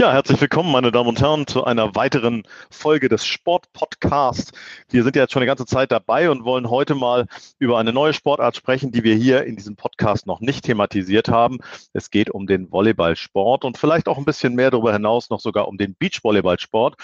Ja, 0.00 0.14
herzlich 0.14 0.40
willkommen, 0.40 0.72
meine 0.72 0.90
Damen 0.92 1.10
und 1.10 1.20
Herren, 1.20 1.46
zu 1.46 1.64
einer 1.64 1.94
weiteren 1.94 2.44
Folge 2.70 3.10
des 3.10 3.26
Sport-Podcasts. 3.26 4.50
Wir 4.88 5.04
sind 5.04 5.14
ja 5.14 5.24
jetzt 5.24 5.32
schon 5.34 5.42
eine 5.42 5.46
ganze 5.46 5.66
Zeit 5.66 5.92
dabei 5.92 6.30
und 6.30 6.42
wollen 6.42 6.70
heute 6.70 6.94
mal 6.94 7.26
über 7.58 7.78
eine 7.78 7.92
neue 7.92 8.14
Sportart 8.14 8.56
sprechen, 8.56 8.92
die 8.92 9.04
wir 9.04 9.14
hier 9.14 9.44
in 9.44 9.56
diesem 9.56 9.76
Podcast 9.76 10.26
noch 10.26 10.40
nicht 10.40 10.64
thematisiert 10.64 11.28
haben. 11.28 11.58
Es 11.92 12.10
geht 12.10 12.30
um 12.30 12.46
den 12.46 12.72
Volleyballsport 12.72 13.66
und 13.66 13.76
vielleicht 13.76 14.08
auch 14.08 14.16
ein 14.16 14.24
bisschen 14.24 14.54
mehr 14.54 14.70
darüber 14.70 14.94
hinaus 14.94 15.28
noch 15.28 15.40
sogar 15.40 15.68
um 15.68 15.76
den 15.76 15.94
Beachvolleyballsport. 15.94 16.96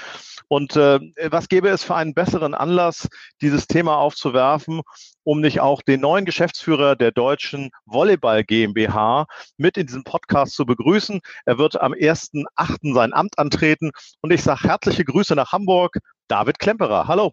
Und 0.48 0.74
äh, 0.76 0.98
was 1.30 1.50
gäbe 1.50 1.68
es 1.68 1.84
für 1.84 1.96
einen 1.96 2.14
besseren 2.14 2.54
Anlass, 2.54 3.10
dieses 3.42 3.66
Thema 3.66 3.98
aufzuwerfen, 3.98 4.80
um 5.26 5.40
nicht 5.40 5.60
auch 5.60 5.82
den 5.82 6.00
neuen 6.00 6.24
Geschäftsführer 6.24 6.94
der 6.94 7.10
deutschen 7.10 7.70
Volleyball 7.84 8.44
GmbH 8.44 9.26
mit 9.56 9.76
in 9.76 9.86
diesem 9.86 10.04
Podcast 10.04 10.54
zu 10.54 10.64
begrüßen. 10.64 11.20
Er 11.44 11.58
wird 11.58 11.80
am 11.80 11.92
1.8. 11.92 12.94
sein 12.94 13.12
Amt 13.12 13.36
antreten 13.36 13.90
und 14.20 14.32
ich 14.32 14.44
sage 14.44 14.68
herzliche 14.68 15.04
Grüße 15.04 15.34
nach 15.34 15.50
Hamburg, 15.50 15.98
David 16.28 16.60
Klemperer. 16.60 17.08
Hallo. 17.08 17.32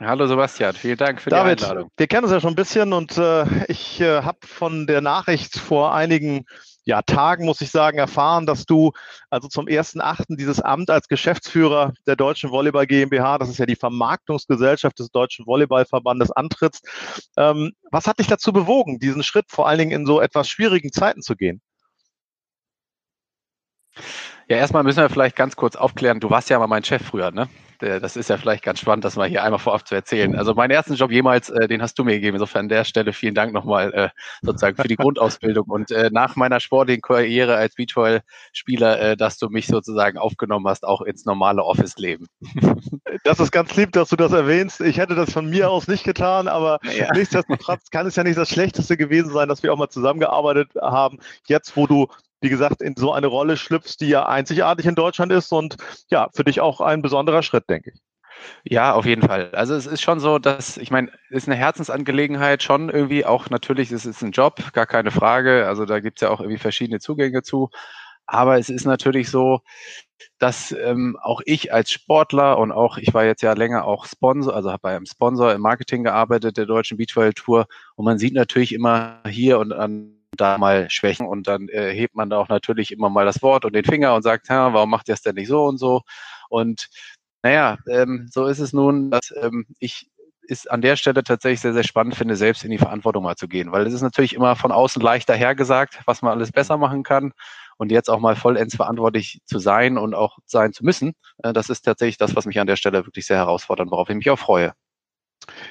Hallo 0.00 0.26
Sebastian, 0.26 0.74
vielen 0.74 0.96
Dank 0.96 1.22
für 1.22 1.30
David, 1.30 1.60
die 1.60 1.64
Einladung. 1.66 1.90
Wir 1.96 2.08
kennen 2.08 2.24
uns 2.24 2.32
ja 2.32 2.40
schon 2.40 2.54
ein 2.54 2.56
bisschen 2.56 2.92
und 2.92 3.16
äh, 3.16 3.44
ich 3.68 4.00
äh, 4.00 4.22
habe 4.22 4.38
von 4.44 4.88
der 4.88 5.00
Nachricht 5.00 5.56
vor 5.56 5.94
einigen 5.94 6.46
ja, 6.84 7.02
Tagen, 7.02 7.46
muss 7.46 7.60
ich 7.60 7.70
sagen, 7.70 7.98
erfahren, 7.98 8.46
dass 8.46 8.66
du 8.66 8.92
also 9.30 9.48
zum 9.48 9.66
1.8. 9.66 10.36
dieses 10.36 10.60
Amt 10.60 10.90
als 10.90 11.08
Geschäftsführer 11.08 11.94
der 12.06 12.16
Deutschen 12.16 12.50
Volleyball 12.50 12.86
GmbH, 12.86 13.38
das 13.38 13.48
ist 13.48 13.58
ja 13.58 13.66
die 13.66 13.76
Vermarktungsgesellschaft 13.76 14.98
des 14.98 15.10
Deutschen 15.10 15.46
Volleyballverbandes, 15.46 16.30
antrittst. 16.30 16.86
Ähm, 17.36 17.72
was 17.90 18.06
hat 18.06 18.18
dich 18.18 18.26
dazu 18.26 18.52
bewogen, 18.52 18.98
diesen 18.98 19.22
Schritt 19.22 19.46
vor 19.48 19.66
allen 19.68 19.78
Dingen 19.78 19.92
in 19.92 20.06
so 20.06 20.20
etwas 20.20 20.48
schwierigen 20.48 20.92
Zeiten 20.92 21.22
zu 21.22 21.36
gehen? 21.36 21.62
Ja, 24.48 24.58
erstmal 24.58 24.82
müssen 24.82 25.00
wir 25.00 25.08
vielleicht 25.08 25.36
ganz 25.36 25.56
kurz 25.56 25.76
aufklären, 25.76 26.20
du 26.20 26.30
warst 26.30 26.50
ja 26.50 26.58
mal 26.58 26.66
mein 26.66 26.84
Chef 26.84 27.02
früher, 27.02 27.30
ne? 27.30 27.48
Das 27.78 28.16
ist 28.16 28.30
ja 28.30 28.38
vielleicht 28.38 28.64
ganz 28.64 28.80
spannend, 28.80 29.04
das 29.04 29.16
mal 29.16 29.28
hier 29.28 29.42
einmal 29.42 29.58
vorab 29.58 29.86
zu 29.86 29.94
erzählen. 29.94 30.36
Also 30.36 30.54
meinen 30.54 30.70
ersten 30.70 30.94
Job 30.94 31.10
jemals, 31.10 31.50
äh, 31.50 31.68
den 31.68 31.82
hast 31.82 31.98
du 31.98 32.04
mir 32.04 32.14
gegeben. 32.14 32.36
Insofern 32.36 32.60
an 32.60 32.68
der 32.68 32.84
Stelle 32.84 33.12
vielen 33.12 33.34
Dank 33.34 33.52
nochmal 33.52 33.92
äh, 33.92 34.08
sozusagen 34.42 34.76
für 34.76 34.88
die 34.88 34.96
Grundausbildung 34.96 35.68
und 35.68 35.90
äh, 35.90 36.08
nach 36.10 36.36
meiner 36.36 36.60
sportlichen 36.60 37.02
Karriere 37.02 37.56
als 37.56 37.74
Beachvolleyball-Spieler, 37.74 39.00
äh, 39.00 39.16
dass 39.16 39.38
du 39.38 39.48
mich 39.48 39.66
sozusagen 39.66 40.18
aufgenommen 40.18 40.66
hast, 40.66 40.84
auch 40.84 41.02
ins 41.02 41.24
normale 41.24 41.62
Office-Leben. 41.62 42.26
Das 43.22 43.38
ist 43.38 43.52
ganz 43.52 43.74
lieb, 43.76 43.92
dass 43.92 44.08
du 44.08 44.16
das 44.16 44.32
erwähnst. 44.32 44.80
Ich 44.80 44.98
hätte 44.98 45.14
das 45.14 45.32
von 45.32 45.48
mir 45.48 45.70
aus 45.70 45.86
nicht 45.86 46.04
getan, 46.04 46.48
aber 46.48 46.80
ja. 46.98 47.12
nichtsdestotrotz 47.14 47.88
kann 47.90 48.06
es 48.06 48.16
ja 48.16 48.24
nicht 48.24 48.36
das 48.36 48.50
Schlechteste 48.50 48.96
gewesen 48.96 49.32
sein, 49.32 49.48
dass 49.48 49.62
wir 49.62 49.72
auch 49.72 49.78
mal 49.78 49.88
zusammengearbeitet 49.88 50.70
haben. 50.82 51.18
Jetzt, 51.46 51.76
wo 51.76 51.86
du 51.86 52.08
wie 52.44 52.50
gesagt, 52.50 52.82
in 52.82 52.94
so 52.96 53.12
eine 53.12 53.26
Rolle 53.26 53.56
schlüpfst, 53.56 53.96
die 54.00 54.08
ja 54.08 54.26
einzigartig 54.26 54.84
in 54.84 54.94
Deutschland 54.94 55.32
ist 55.32 55.50
und 55.50 55.76
ja, 56.10 56.28
für 56.34 56.44
dich 56.44 56.60
auch 56.60 56.82
ein 56.82 57.00
besonderer 57.00 57.42
Schritt, 57.42 57.70
denke 57.70 57.92
ich. 57.94 58.00
Ja, 58.64 58.92
auf 58.92 59.06
jeden 59.06 59.22
Fall. 59.22 59.50
Also 59.52 59.74
es 59.74 59.86
ist 59.86 60.02
schon 60.02 60.20
so, 60.20 60.38
dass, 60.38 60.76
ich 60.76 60.90
meine, 60.90 61.10
ist 61.30 61.48
eine 61.48 61.56
Herzensangelegenheit 61.56 62.62
schon 62.62 62.90
irgendwie, 62.90 63.24
auch 63.24 63.48
natürlich, 63.48 63.90
es 63.92 64.04
ist 64.04 64.22
ein 64.22 64.32
Job, 64.32 64.72
gar 64.74 64.86
keine 64.86 65.10
Frage. 65.10 65.66
Also 65.66 65.86
da 65.86 66.00
gibt 66.00 66.18
es 66.18 66.22
ja 66.22 66.30
auch 66.30 66.40
irgendwie 66.40 66.58
verschiedene 66.58 67.00
Zugänge 67.00 67.42
zu. 67.42 67.70
Aber 68.26 68.58
es 68.58 68.68
ist 68.68 68.84
natürlich 68.84 69.30
so, 69.30 69.60
dass 70.38 70.72
ähm, 70.72 71.16
auch 71.22 71.40
ich 71.44 71.72
als 71.72 71.90
Sportler 71.90 72.58
und 72.58 72.72
auch, 72.72 72.98
ich 72.98 73.14
war 73.14 73.24
jetzt 73.24 73.42
ja 73.42 73.52
länger 73.54 73.84
auch 73.86 74.06
Sponsor, 74.06 74.54
also 74.54 74.70
habe 74.70 74.80
bei 74.82 74.96
einem 74.96 75.06
Sponsor 75.06 75.54
im 75.54 75.60
Marketing 75.60 76.04
gearbeitet, 76.04 76.56
der 76.56 76.66
Deutschen 76.66 76.96
Beachvolleyball 76.98 77.34
Tour. 77.34 77.66
Und 77.96 78.04
man 78.04 78.18
sieht 78.18 78.34
natürlich 78.34 78.74
immer 78.74 79.22
hier 79.26 79.58
und 79.58 79.72
an 79.72 80.13
da 80.40 80.58
mal 80.58 80.90
schwächen 80.90 81.26
und 81.26 81.46
dann 81.48 81.68
äh, 81.68 81.92
hebt 81.92 82.14
man 82.14 82.30
da 82.30 82.38
auch 82.38 82.48
natürlich 82.48 82.92
immer 82.92 83.10
mal 83.10 83.24
das 83.24 83.42
Wort 83.42 83.64
und 83.64 83.74
den 83.74 83.84
Finger 83.84 84.14
und 84.14 84.22
sagt, 84.22 84.48
ja, 84.48 84.72
warum 84.72 84.90
macht 84.90 85.08
ihr 85.08 85.14
es 85.14 85.22
denn 85.22 85.34
nicht 85.36 85.48
so 85.48 85.64
und 85.64 85.78
so? 85.78 86.02
Und 86.48 86.88
naja, 87.42 87.78
ähm, 87.88 88.28
so 88.30 88.46
ist 88.46 88.58
es 88.58 88.72
nun, 88.72 89.10
dass 89.10 89.32
ähm, 89.40 89.66
ich 89.78 90.08
ist 90.46 90.70
an 90.70 90.82
der 90.82 90.96
Stelle 90.96 91.24
tatsächlich 91.24 91.60
sehr, 91.60 91.72
sehr 91.72 91.84
spannend 91.84 92.16
finde, 92.16 92.36
selbst 92.36 92.64
in 92.64 92.70
die 92.70 92.78
Verantwortung 92.78 93.24
mal 93.24 93.36
zu 93.36 93.48
gehen, 93.48 93.72
weil 93.72 93.86
es 93.86 93.94
ist 93.94 94.02
natürlich 94.02 94.34
immer 94.34 94.56
von 94.56 94.72
außen 94.72 95.00
leichter 95.00 95.34
hergesagt, 95.34 96.00
was 96.06 96.22
man 96.22 96.32
alles 96.32 96.52
besser 96.52 96.76
machen 96.76 97.02
kann 97.02 97.32
und 97.78 97.90
jetzt 97.90 98.10
auch 98.10 98.20
mal 98.20 98.36
vollends 98.36 98.76
verantwortlich 98.76 99.40
zu 99.46 99.58
sein 99.58 99.98
und 99.98 100.14
auch 100.14 100.38
sein 100.46 100.72
zu 100.72 100.84
müssen, 100.84 101.14
äh, 101.42 101.52
das 101.52 101.70
ist 101.70 101.82
tatsächlich 101.82 102.18
das, 102.18 102.36
was 102.36 102.46
mich 102.46 102.60
an 102.60 102.66
der 102.66 102.76
Stelle 102.76 103.06
wirklich 103.06 103.26
sehr 103.26 103.38
herausfordert, 103.38 103.90
worauf 103.90 104.08
ich 104.10 104.16
mich 104.16 104.30
auch 104.30 104.38
freue. 104.38 104.74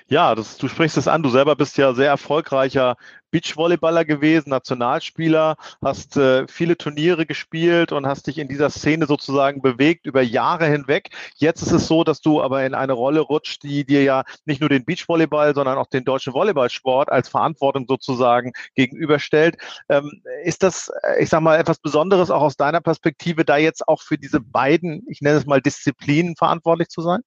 Ja, 0.07 0.35
das, 0.35 0.57
du 0.57 0.67
sprichst 0.67 0.97
es 0.97 1.07
an. 1.07 1.23
Du 1.23 1.29
selber 1.29 1.55
bist 1.55 1.77
ja 1.77 1.93
sehr 1.93 2.09
erfolgreicher 2.09 2.95
Beachvolleyballer 3.33 4.05
gewesen, 4.05 4.51
Nationalspieler, 4.51 5.55
hast 5.83 6.17
äh, 6.17 6.47
viele 6.47 6.77
Turniere 6.77 7.25
gespielt 7.25 7.91
und 7.91 8.05
hast 8.05 8.27
dich 8.27 8.37
in 8.37 8.47
dieser 8.47 8.69
Szene 8.69 9.07
sozusagen 9.07 9.61
bewegt 9.61 10.05
über 10.05 10.21
Jahre 10.21 10.67
hinweg. 10.67 11.09
Jetzt 11.35 11.63
ist 11.63 11.71
es 11.71 11.87
so, 11.87 12.03
dass 12.03 12.21
du 12.21 12.43
aber 12.43 12.63
in 12.63 12.75
eine 12.75 12.93
Rolle 12.93 13.21
rutscht, 13.21 13.63
die 13.63 13.85
dir 13.85 14.03
ja 14.03 14.23
nicht 14.45 14.61
nur 14.61 14.69
den 14.69 14.85
Beachvolleyball, 14.85 15.55
sondern 15.55 15.79
auch 15.79 15.87
den 15.87 16.05
deutschen 16.05 16.33
Volleyballsport 16.33 17.11
als 17.11 17.27
Verantwortung 17.27 17.85
sozusagen 17.87 18.53
gegenüberstellt. 18.75 19.57
Ähm, 19.89 20.21
ist 20.43 20.61
das, 20.61 20.91
ich 21.19 21.29
sag 21.29 21.41
mal, 21.41 21.59
etwas 21.59 21.79
Besonderes 21.79 22.29
auch 22.29 22.43
aus 22.43 22.55
deiner 22.55 22.81
Perspektive, 22.81 23.45
da 23.45 23.57
jetzt 23.57 23.87
auch 23.87 24.03
für 24.03 24.19
diese 24.19 24.41
beiden, 24.41 25.07
ich 25.09 25.21
nenne 25.21 25.37
es 25.37 25.47
mal 25.47 25.59
Disziplinen 25.61 26.35
verantwortlich 26.35 26.89
zu 26.89 27.01
sein? 27.01 27.21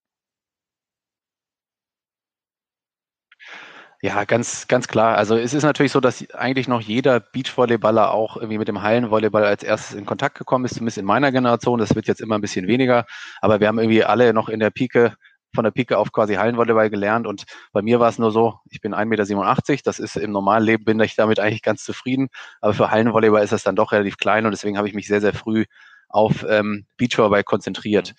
Ja, 4.07 4.23
ganz, 4.23 4.69
ganz 4.69 4.87
klar. 4.87 5.19
Also 5.19 5.37
es 5.37 5.53
ist 5.53 5.65
natürlich 5.65 5.91
so, 5.91 5.99
dass 5.99 6.31
eigentlich 6.31 6.69
noch 6.69 6.81
jeder 6.81 7.19
Beachvolleyballer 7.19 8.13
auch 8.13 8.37
irgendwie 8.37 8.59
mit 8.59 8.69
dem 8.69 8.81
Hallenvolleyball 8.81 9.45
als 9.45 9.65
erstes 9.65 9.97
in 9.97 10.07
Kontakt 10.07 10.39
gekommen 10.39 10.65
ist, 10.65 10.75
zumindest 10.75 10.99
in 10.99 11.05
meiner 11.05 11.33
Generation. 11.33 11.81
Das 11.81 11.97
wird 11.97 12.07
jetzt 12.07 12.21
immer 12.21 12.37
ein 12.37 12.41
bisschen 12.41 12.69
weniger. 12.69 13.05
Aber 13.41 13.59
wir 13.59 13.67
haben 13.67 13.81
irgendwie 13.81 14.05
alle 14.05 14.33
noch 14.33 14.49
in 14.49 14.61
der 14.61 14.71
Pike, 14.71 15.17
von 15.53 15.65
der 15.65 15.73
Pike 15.73 15.99
auf 15.99 16.13
quasi 16.13 16.35
Hallenvolleyball 16.35 16.89
gelernt. 16.89 17.27
Und 17.27 17.47
bei 17.73 17.83
mir 17.83 17.99
war 17.99 18.09
es 18.09 18.17
nur 18.21 18.31
so, 18.31 18.61
ich 18.71 18.81
bin 18.81 18.95
1,87 18.95 19.07
Meter. 19.07 19.83
Das 19.87 19.99
ist 19.99 20.15
im 20.17 20.31
normalen 20.31 20.63
Leben, 20.63 20.85
bin 20.85 21.01
ich 21.01 21.17
damit 21.17 21.41
eigentlich 21.41 21.63
ganz 21.63 21.83
zufrieden. 21.83 22.29
Aber 22.61 22.75
für 22.75 22.93
Hallenvolleyball 22.93 23.43
ist 23.43 23.53
das 23.53 23.65
dann 23.65 23.75
doch 23.75 23.91
relativ 23.91 24.19
klein. 24.19 24.47
Und 24.47 24.53
deswegen 24.53 24.79
habe 24.79 24.87
ich 24.87 24.95
mich 24.95 25.09
sehr, 25.09 25.21
sehr 25.21 25.35
früh 25.35 25.65
auf 26.09 26.47
ähm, 26.49 26.87
Beachvolleyball 26.97 27.43
konzentriert. 27.43 28.15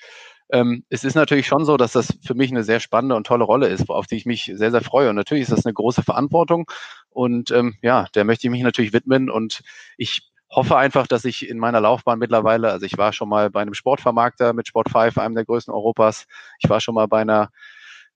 Ähm, 0.49 0.83
es 0.89 1.03
ist 1.03 1.15
natürlich 1.15 1.47
schon 1.47 1.65
so, 1.65 1.77
dass 1.77 1.91
das 1.91 2.17
für 2.23 2.35
mich 2.35 2.51
eine 2.51 2.63
sehr 2.63 2.79
spannende 2.79 3.15
und 3.15 3.27
tolle 3.27 3.43
Rolle 3.43 3.67
ist, 3.67 3.89
auf 3.89 4.07
die 4.07 4.15
ich 4.15 4.25
mich 4.25 4.51
sehr, 4.53 4.71
sehr 4.71 4.81
freue. 4.81 5.09
Und 5.09 5.15
natürlich 5.15 5.43
ist 5.43 5.51
das 5.51 5.65
eine 5.65 5.73
große 5.73 6.03
Verantwortung. 6.03 6.71
Und 7.09 7.51
ähm, 7.51 7.75
ja, 7.81 8.07
der 8.15 8.23
möchte 8.23 8.47
ich 8.47 8.51
mich 8.51 8.63
natürlich 8.63 8.93
widmen. 8.93 9.29
Und 9.29 9.61
ich 9.97 10.31
hoffe 10.49 10.77
einfach, 10.77 11.07
dass 11.07 11.25
ich 11.25 11.47
in 11.49 11.57
meiner 11.59 11.81
Laufbahn 11.81 12.19
mittlerweile, 12.19 12.71
also 12.71 12.85
ich 12.85 12.97
war 12.97 13.11
schon 13.13 13.29
mal 13.29 13.49
bei 13.49 13.61
einem 13.61 13.73
Sportvermarkter 13.73 14.53
mit 14.53 14.67
Sport 14.67 14.89
5, 14.89 15.17
einem 15.17 15.35
der 15.35 15.45
größten 15.45 15.73
Europas. 15.73 16.25
Ich 16.59 16.69
war 16.69 16.79
schon 16.79 16.95
mal 16.95 17.07
bei 17.07 17.21
einer 17.21 17.49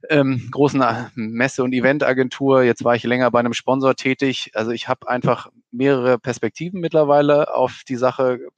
ähm, 0.09 0.47
großen 0.51 0.83
Messe- 1.15 1.63
und 1.63 1.73
Eventagentur. 1.73 2.63
Jetzt 2.63 2.83
war 2.83 2.95
ich 2.95 3.03
länger 3.03 3.29
bei 3.31 3.39
einem 3.39 3.53
Sponsor 3.53 3.95
tätig. 3.95 4.51
Also 4.53 4.71
ich 4.71 4.87
habe 4.87 5.07
einfach 5.07 5.49
mehrere 5.71 6.17
Perspektiven 6.17 6.79
mittlerweile 6.79 7.53
auf 7.53 7.83
die 7.87 7.97
Sache 7.97 8.33
äh, 8.33 8.49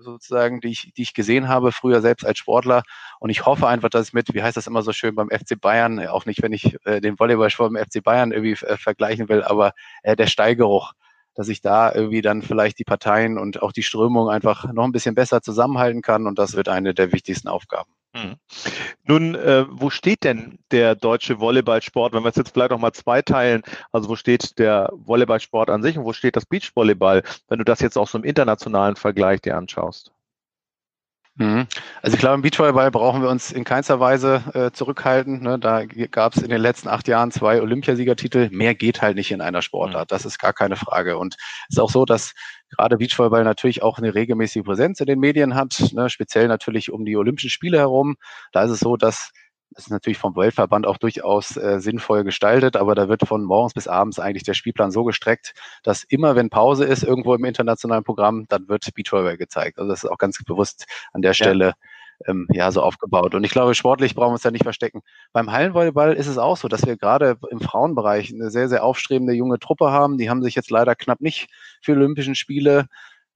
sozusagen, 0.00 0.60
die 0.60 0.68
ich, 0.68 0.92
die 0.96 1.02
ich 1.02 1.14
gesehen 1.14 1.48
habe, 1.48 1.72
früher 1.72 2.00
selbst 2.00 2.24
als 2.24 2.38
Sportler. 2.38 2.82
Und 3.20 3.30
ich 3.30 3.46
hoffe 3.46 3.68
einfach, 3.68 3.90
dass 3.90 4.08
ich 4.08 4.12
mit, 4.12 4.34
wie 4.34 4.42
heißt 4.42 4.56
das 4.56 4.66
immer 4.66 4.82
so 4.82 4.92
schön 4.92 5.14
beim 5.14 5.30
FC 5.30 5.60
Bayern, 5.60 5.98
äh, 5.98 6.08
auch 6.08 6.26
nicht, 6.26 6.42
wenn 6.42 6.52
ich 6.52 6.76
äh, 6.84 7.00
den 7.00 7.18
Volleyballsport 7.18 7.72
beim 7.72 7.84
FC 7.84 8.02
Bayern 8.02 8.32
irgendwie 8.32 8.64
äh, 8.64 8.76
vergleichen 8.76 9.28
will, 9.28 9.42
aber 9.42 9.72
äh, 10.02 10.16
der 10.16 10.26
Steigeruch, 10.26 10.92
dass 11.34 11.48
ich 11.48 11.60
da 11.60 11.92
irgendwie 11.92 12.22
dann 12.22 12.42
vielleicht 12.42 12.78
die 12.78 12.84
Parteien 12.84 13.38
und 13.38 13.62
auch 13.62 13.72
die 13.72 13.82
Strömung 13.82 14.28
einfach 14.28 14.72
noch 14.72 14.84
ein 14.84 14.92
bisschen 14.92 15.14
besser 15.14 15.40
zusammenhalten 15.40 16.02
kann. 16.02 16.26
Und 16.26 16.38
das 16.38 16.54
wird 16.54 16.68
eine 16.68 16.94
der 16.94 17.12
wichtigsten 17.12 17.48
Aufgaben. 17.48 17.90
Mhm. 18.14 18.36
Nun, 19.04 19.34
äh, 19.34 19.64
wo 19.70 19.88
steht 19.90 20.24
denn 20.24 20.58
der 20.70 20.94
deutsche 20.94 21.40
Volleyballsport, 21.40 22.12
wenn 22.12 22.22
wir 22.22 22.28
es 22.28 22.36
jetzt 22.36 22.52
vielleicht 22.52 22.70
noch 22.70 22.78
mal 22.78 22.92
zweiteilen? 22.92 23.62
Also 23.90 24.08
wo 24.10 24.16
steht 24.16 24.58
der 24.58 24.90
Volleyballsport 24.92 25.70
an 25.70 25.82
sich 25.82 25.96
und 25.96 26.04
wo 26.04 26.12
steht 26.12 26.36
das 26.36 26.46
Beachvolleyball, 26.46 27.22
wenn 27.48 27.58
du 27.58 27.64
das 27.64 27.80
jetzt 27.80 27.96
auch 27.96 28.08
so 28.08 28.18
im 28.18 28.24
internationalen 28.24 28.96
Vergleich 28.96 29.40
dir 29.40 29.56
anschaust? 29.56 30.12
Mhm. 31.36 31.66
Also 32.02 32.14
ich 32.14 32.20
glaube, 32.20 32.34
im 32.34 32.42
Beachvolleyball 32.42 32.90
brauchen 32.90 33.22
wir 33.22 33.30
uns 33.30 33.52
in 33.52 33.64
keinster 33.64 34.00
Weise 34.00 34.42
äh, 34.52 34.70
zurückhalten. 34.70 35.42
Ne? 35.42 35.58
Da 35.58 35.86
gab 35.86 36.36
es 36.36 36.42
in 36.42 36.50
den 36.50 36.60
letzten 36.60 36.88
acht 36.88 37.08
Jahren 37.08 37.30
zwei 37.30 37.62
Olympiasiegertitel. 37.62 38.50
Mehr 38.50 38.74
geht 38.74 39.00
halt 39.00 39.16
nicht 39.16 39.30
in 39.30 39.40
einer 39.40 39.62
Sportart. 39.62 40.10
Mhm. 40.10 40.14
Das 40.14 40.26
ist 40.26 40.38
gar 40.38 40.52
keine 40.52 40.76
Frage. 40.76 41.16
Und 41.16 41.36
es 41.68 41.76
ist 41.76 41.80
auch 41.80 41.90
so, 41.90 42.04
dass 42.04 42.34
gerade 42.76 42.98
Beachvolleyball 42.98 43.44
natürlich 43.44 43.82
auch 43.82 43.98
eine 43.98 44.14
regelmäßige 44.14 44.62
Präsenz 44.62 45.00
in 45.00 45.06
den 45.06 45.20
Medien 45.20 45.54
hat, 45.54 45.82
ne? 45.92 46.10
speziell 46.10 46.48
natürlich 46.48 46.90
um 46.92 47.04
die 47.04 47.16
Olympischen 47.16 47.50
Spiele 47.50 47.78
herum. 47.78 48.16
Da 48.52 48.64
ist 48.64 48.70
es 48.70 48.80
so, 48.80 48.96
dass 48.96 49.30
das 49.74 49.86
ist 49.86 49.90
natürlich 49.90 50.18
vom 50.18 50.36
Weltverband 50.36 50.86
auch 50.86 50.98
durchaus 50.98 51.56
äh, 51.56 51.80
sinnvoll 51.80 52.24
gestaltet, 52.24 52.76
aber 52.76 52.94
da 52.94 53.08
wird 53.08 53.26
von 53.26 53.44
morgens 53.44 53.74
bis 53.74 53.88
abends 53.88 54.18
eigentlich 54.18 54.42
der 54.42 54.54
Spielplan 54.54 54.90
so 54.90 55.04
gestreckt, 55.04 55.54
dass 55.82 56.04
immer, 56.04 56.36
wenn 56.36 56.50
Pause 56.50 56.84
ist, 56.84 57.02
irgendwo 57.02 57.34
im 57.34 57.44
internationalen 57.44 58.04
Programm, 58.04 58.46
dann 58.48 58.68
wird 58.68 58.92
Beachvolleyball 58.94 59.36
gezeigt. 59.36 59.78
Also 59.78 59.90
das 59.90 60.04
ist 60.04 60.10
auch 60.10 60.18
ganz 60.18 60.38
bewusst 60.44 60.86
an 61.12 61.22
der 61.22 61.34
Stelle 61.34 61.66
ja. 61.66 61.72
Ähm, 62.28 62.46
ja 62.52 62.70
so 62.70 62.82
aufgebaut. 62.82 63.34
Und 63.34 63.44
ich 63.44 63.50
glaube, 63.50 63.74
sportlich 63.74 64.14
brauchen 64.14 64.28
wir 64.30 64.34
uns 64.34 64.42
da 64.42 64.50
nicht 64.50 64.62
verstecken. 64.62 65.02
Beim 65.32 65.50
Hallenvolleyball 65.50 66.14
ist 66.14 66.28
es 66.28 66.38
auch 66.38 66.56
so, 66.56 66.68
dass 66.68 66.86
wir 66.86 66.96
gerade 66.96 67.36
im 67.50 67.60
Frauenbereich 67.60 68.32
eine 68.32 68.50
sehr, 68.50 68.68
sehr 68.68 68.84
aufstrebende 68.84 69.32
junge 69.32 69.58
Truppe 69.58 69.90
haben. 69.90 70.18
Die 70.18 70.30
haben 70.30 70.42
sich 70.42 70.54
jetzt 70.54 70.70
leider 70.70 70.94
knapp 70.94 71.20
nicht 71.20 71.48
für 71.80 71.92
Olympischen 71.92 72.34
Spiele 72.34 72.86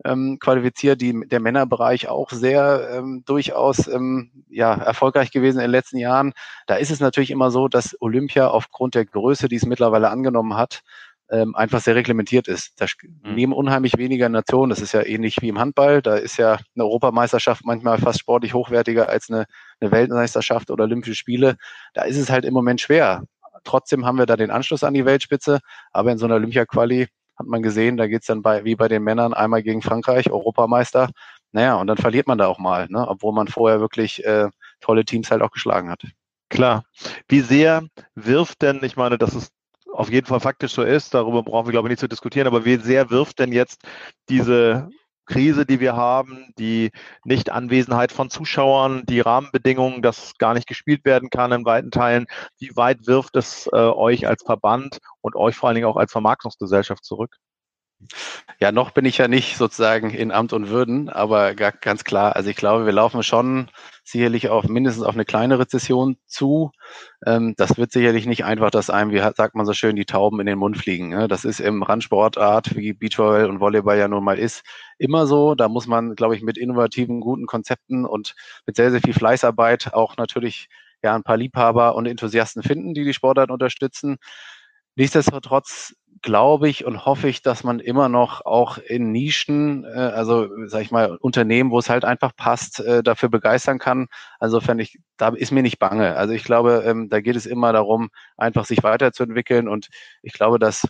ähm, 0.05 0.39
qualifiziert, 0.41 1.01
die, 1.01 1.27
der 1.27 1.41
Männerbereich 1.41 2.09
auch 2.09 2.31
sehr 2.31 2.89
ähm, 2.93 3.23
durchaus 3.27 3.89
ähm, 3.89 4.45
ja, 4.49 4.75
erfolgreich 4.75 5.31
gewesen 5.31 5.59
in 5.59 5.65
den 5.65 5.71
letzten 5.71 5.99
Jahren. 5.99 6.33
Da 6.67 6.77
ist 6.77 6.91
es 6.91 7.01
natürlich 7.01 7.31
immer 7.31 7.51
so, 7.51 7.69
dass 7.69 7.97
Olympia 8.01 8.49
aufgrund 8.49 8.95
der 8.95 9.07
Größe, 9.07 9.49
die 9.49 9.57
es 9.57 9.67
mittlerweile 9.67 10.11
angenommen 10.11 10.57
hat, 10.57 10.83
ähm, 11.31 11.57
einfach 11.57 11.81
sehr 11.81 11.97
reglementiert 11.97 12.49
ist. 12.49 12.81
Da 12.81 12.87
mhm. 13.03 13.35
nehmen 13.35 13.53
unheimlich 13.53 13.97
weniger 13.99 14.29
Nationen. 14.29 14.71
Das 14.71 14.81
ist 14.81 14.93
ja 14.93 15.05
ähnlich 15.05 15.39
wie 15.41 15.49
im 15.49 15.59
Handball. 15.59 16.03
Da 16.03 16.17
ist 16.17 16.37
ja 16.37 16.59
eine 16.75 16.85
Europameisterschaft 16.85 17.65
manchmal 17.65 17.99
fast 17.99 18.21
sportlich 18.21 18.55
hochwertiger 18.55 19.09
als 19.09 19.31
eine, 19.31 19.47
eine 19.81 19.91
Weltmeisterschaft 19.91 20.71
oder 20.71 20.85
Olympische 20.85 21.17
Spiele. 21.17 21.57
Da 21.95 22.03
ist 22.03 22.17
es 22.17 22.31
halt 22.31 22.45
im 22.45 22.55
Moment 22.55 22.81
schwer. 22.81 23.25
Trotzdem 23.65 24.07
haben 24.07 24.19
wir 24.19 24.27
da 24.27 24.37
den 24.37 24.51
Anschluss 24.51 24.85
an 24.85 24.95
die 24.95 25.05
Weltspitze. 25.05 25.59
Aber 25.91 26.13
in 26.13 26.19
so 26.19 26.27
einer 26.27 26.37
Olympia-Quali 26.37 27.09
hat 27.39 27.47
man 27.47 27.63
gesehen, 27.63 27.97
da 27.97 28.07
geht's 28.07 28.27
dann 28.27 28.43
bei, 28.43 28.65
wie 28.65 28.77
bei 28.77 28.89
den 28.89 29.03
Männern 29.03 29.35
einmal 29.35 29.63
gegen 29.63 29.83
Frankreich, 29.83 30.31
Europameister. 30.31 31.11
Naja, 31.53 31.77
und 31.77 31.87
dann 31.87 31.97
verliert 31.97 32.27
man 32.27 32.39
da 32.39 32.47
auch 32.47 32.59
mal, 32.59 32.87
ne? 32.89 33.07
obwohl 33.09 33.33
man 33.33 33.49
vorher 33.49 33.81
wirklich 33.81 34.25
äh, 34.25 34.49
tolle 34.81 35.05
Teams 35.05 35.31
halt 35.31 35.43
auch 35.43 35.51
geschlagen 35.51 35.91
hat. 35.91 36.03
Klar. 36.49 36.85
Wie 37.29 37.41
sehr 37.41 37.83
wirft 38.15 38.63
denn, 38.63 38.83
ich 38.83 38.97
meine, 38.97 39.19
das 39.19 39.35
ist 39.35 39.53
auf 39.93 40.11
jeden 40.11 40.27
Fall 40.27 40.41
faktisch 40.41 40.73
so 40.73 40.83
ist, 40.83 41.15
darüber 41.15 41.43
brauchen 41.43 41.67
wir, 41.67 41.73
glaube 41.73 41.89
ich, 41.89 41.93
nicht 41.93 42.01
zu 42.01 42.09
diskutieren, 42.09 42.47
aber 42.47 42.65
wie 42.65 42.77
sehr 42.77 43.11
wirft 43.11 43.39
denn 43.39 43.53
jetzt 43.53 43.83
diese 44.29 44.91
Krise, 45.27 45.67
die 45.67 45.81
wir 45.81 45.97
haben, 45.97 46.53
die 46.59 46.93
Nichtanwesenheit 47.25 48.13
von 48.13 48.31
Zuschauern, 48.31 49.05
die 49.07 49.21
Rahmenbedingungen, 49.21 50.03
dass 50.03 50.39
gar 50.39 50.55
nicht 50.55 50.67
gespielt 50.67 51.05
werden 51.05 51.31
kann 51.31 51.53
in 51.53 51.65
weiten 51.65 51.91
Teilen, 51.91 52.27
wie 52.59 52.75
weit 52.77 53.07
wirft 53.07 53.37
es 53.37 53.69
äh, 53.73 53.77
euch 53.77 54.27
als 54.27 54.43
Verband 54.45 54.99
und 55.21 55.37
euch 55.37 55.57
vor 55.57 55.69
allen 55.69 55.77
Dingen 55.77 55.89
auch 55.89 55.97
als 55.97 56.13
Vermarktungsgesellschaft 56.13 57.05
zurück? 57.05 57.37
Ja, 58.61 58.73
noch 58.73 58.91
bin 58.91 59.05
ich 59.05 59.19
ja 59.19 59.29
nicht 59.29 59.57
sozusagen 59.57 60.11
in 60.11 60.31
Amt 60.31 60.53
und 60.53 60.69
Würden, 60.69 61.09
aber 61.09 61.55
ganz 61.55 62.05
klar, 62.05 62.37
also 62.37 62.49
ich 62.51 62.57
glaube, 62.57 62.87
wir 62.87 62.93
laufen 62.93 63.23
schon 63.23 63.69
sicherlich 64.05 64.49
auf 64.49 64.65
mindestens 64.69 65.05
auf 65.05 65.15
eine 65.15 65.25
kleine 65.25 65.59
Rezession 65.59 66.17
zu. 66.27 66.71
Ähm, 67.27 67.55
das 67.57 67.77
wird 67.77 67.93
sicherlich 67.93 68.27
nicht 68.27 68.45
einfach, 68.45 68.71
dass 68.71 68.89
einem, 68.91 69.11
wie 69.11 69.19
sagt 69.19 69.55
man 69.55 69.67
so 69.67 69.73
schön, 69.73 69.97
die 69.97 70.05
Tauben 70.07 70.41
in 70.41 70.47
den 70.47 70.59
Mund 70.59 70.79
fliegen. 70.79 71.09
Ne? 71.11 71.29
Das 71.29 71.45
ist 71.45 71.61
im 71.61 71.83
Randsportart, 71.83 72.77
wie 72.77 72.93
Beachvolleyball 72.93 73.51
und 73.51 73.61
Volleyball 73.61 73.99
ja 73.99 74.09
nun 74.09 74.25
mal 74.25 74.39
ist, 74.39 74.63
immer 74.99 75.27
so. 75.27 75.55
Da 75.55 75.69
muss 75.69 75.87
man, 75.87 76.15
glaube 76.15 76.37
ich, 76.37 76.43
mit 76.43 76.57
innovativen, 76.59 77.21
guten 77.21 77.47
Konzepten 77.47 78.05
und 78.07 78.35
mit 78.67 78.77
sehr, 78.77 78.91
sehr 78.91 79.01
viel 79.01 79.15
Fleißarbeit 79.15 79.93
auch 79.95 80.17
natürlich 80.17 80.69
ja 81.03 81.15
ein 81.15 81.23
paar 81.25 81.37
Liebhaber 81.37 81.95
und 81.95 82.07
Enthusiasten 82.07 82.63
finden, 82.63 82.95
die 82.95 83.05
die 83.05 83.15
Sportart 83.15 83.51
unterstützen. 83.51 84.19
Nichtsdestotrotz 84.97 85.95
glaube 86.23 86.69
ich 86.69 86.85
und 86.85 87.05
hoffe 87.05 87.29
ich, 87.29 87.43
dass 87.43 87.63
man 87.63 87.79
immer 87.79 88.09
noch 88.09 88.45
auch 88.47 88.79
in 88.79 89.13
Nischen, 89.13 89.85
äh, 89.85 89.89
also 89.89 90.49
sag 90.67 90.83
ich 90.83 90.91
mal, 90.91 91.17
Unternehmen, 91.17 91.71
wo 91.71 91.79
es 91.79 91.91
halt 91.91 92.05
einfach 92.05 92.35
passt, 92.35 92.81
äh, 92.81 93.03
dafür 93.03 93.29
begeistern 93.29 93.79
kann. 93.79 94.09
Also 94.41 94.61
fände 94.61 94.83
ich, 94.83 94.99
da 95.19 95.29
ist 95.29 95.53
mir 95.53 95.63
nicht 95.63 95.79
bange. 95.79 96.17
Also 96.17 96.33
ich 96.35 96.43
glaube, 96.45 96.83
ähm, 96.87 97.09
da 97.11 97.21
geht 97.21 97.37
es 97.37 97.47
immer 97.47 97.73
darum, 97.73 98.09
einfach 98.37 98.65
sich 98.65 98.83
weiterzuentwickeln. 98.83 99.69
Und 99.69 99.89
ich 100.23 100.33
glaube, 100.33 100.59
dass 100.59 100.89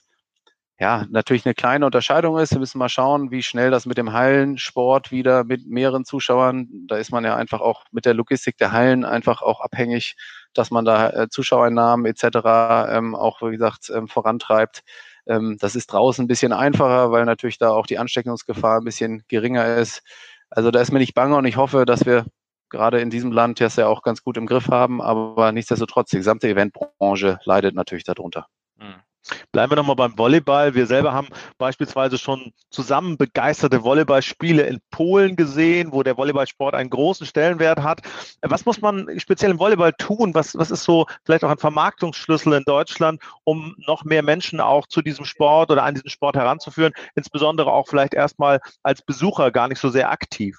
ja, 0.78 1.06
natürlich 1.08 1.46
eine 1.46 1.55
kleine 1.55 1.87
Unterscheidung 1.87 2.38
ist. 2.38 2.52
Wir 2.52 2.58
müssen 2.58 2.78
mal 2.78 2.90
schauen, 2.90 3.31
wie 3.31 3.43
schnell 3.43 3.70
das 3.70 3.87
mit 3.87 3.96
dem 3.96 4.12
Hallensport 4.12 5.11
wieder 5.11 5.44
mit 5.44 5.67
mehreren 5.67 6.05
Zuschauern, 6.05 6.69
da 6.87 6.96
ist 6.96 7.11
man 7.11 7.25
ja 7.25 7.34
einfach 7.34 7.61
auch 7.62 7.84
mit 7.93 8.05
der 8.05 8.12
Logistik 8.12 8.58
der 8.58 8.73
Hallen 8.73 9.05
einfach 9.05 9.40
auch 9.40 9.61
abhängig, 9.61 10.17
dass 10.52 10.70
man 10.70 10.84
da 10.84 11.11
äh, 11.11 11.28
Zuschauereinnahmen 11.31 12.05
etc. 12.05 12.90
Ähm, 12.90 13.14
auch, 13.14 13.40
wie 13.40 13.52
gesagt, 13.52 13.90
ähm, 13.94 14.06
vorantreibt. 14.06 14.82
Ähm, 15.26 15.56
das 15.61 15.76
ist 15.76 15.93
draußen 15.93 16.25
ein 16.25 16.28
bisschen 16.28 16.52
einfacher, 16.52 17.11
weil 17.11 17.25
natürlich 17.25 17.58
da 17.58 17.70
auch 17.70 17.87
die 17.87 17.99
Ansteckungsgefahr 17.99 18.78
ein 18.81 18.84
bisschen 18.84 19.25
geringer 19.28 19.76
ist. 19.76 20.02
Also 20.50 20.70
da 20.70 20.81
ist 20.81 20.93
mir 20.93 20.99
nicht 20.99 21.14
bange 21.14 21.37
und 21.37 21.46
ich 21.46 21.56
hoffe, 21.56 21.87
dass 21.87 22.05
wir 22.05 22.26
gerade 22.69 23.00
in 23.00 23.11
diesem 23.11 23.32
Land 23.32 23.61
das 23.61 23.76
ja 23.76 23.87
auch 23.87 24.02
ganz 24.02 24.23
gut 24.23 24.37
im 24.37 24.46
Griff 24.46 24.69
haben, 24.69 25.00
aber 25.00 25.52
nichtsdestotrotz, 25.52 26.11
die 26.11 26.19
gesamte 26.19 26.49
Eventbranche 26.49 27.38
leidet 27.44 27.75
natürlich 27.75 28.05
darunter. 28.05 28.46
Mhm. 28.76 29.06
Bleiben 29.52 29.73
wir 29.73 29.76
nochmal 29.76 29.96
beim 29.96 30.17
Volleyball. 30.19 30.75
Wir 30.75 30.87
selber 30.87 31.12
haben 31.12 31.28
beispielsweise 31.58 32.19
schon 32.19 32.52
zusammen 32.70 33.17
begeisterte 33.17 33.82
Volleyballspiele 33.82 34.62
in 34.62 34.81
Polen 34.90 35.37
gesehen, 35.37 35.93
wo 35.93 36.02
der 36.02 36.17
Volleyballsport 36.17 36.75
einen 36.75 36.90
großen 36.90 37.26
Stellenwert 37.26 37.82
hat. 37.82 38.02
Was 38.43 38.64
muss 38.64 38.81
man 38.81 39.19
speziell 39.19 39.50
im 39.50 39.58
Volleyball 39.58 39.93
tun? 39.93 40.34
Was, 40.34 40.56
was 40.56 40.70
ist 40.70 40.84
so 40.84 41.06
vielleicht 41.25 41.44
auch 41.44 41.50
ein 41.50 41.58
Vermarktungsschlüssel 41.58 42.52
in 42.52 42.64
Deutschland, 42.64 43.20
um 43.44 43.75
noch 43.87 44.05
mehr 44.05 44.23
Menschen 44.23 44.61
auch 44.61 44.87
zu 44.87 45.02
diesem 45.02 45.25
Sport 45.25 45.70
oder 45.70 45.84
an 45.84 45.94
diesen 45.94 46.11
Sport 46.11 46.37
heranzuführen? 46.37 46.93
Insbesondere 47.14 47.73
auch 47.73 47.88
vielleicht 47.88 48.14
erstmal 48.14 48.61
als 48.82 49.02
Besucher 49.02 49.50
gar 49.50 49.69
nicht 49.69 49.81
so 49.81 49.88
sehr 49.88 50.11
aktiv. 50.11 50.58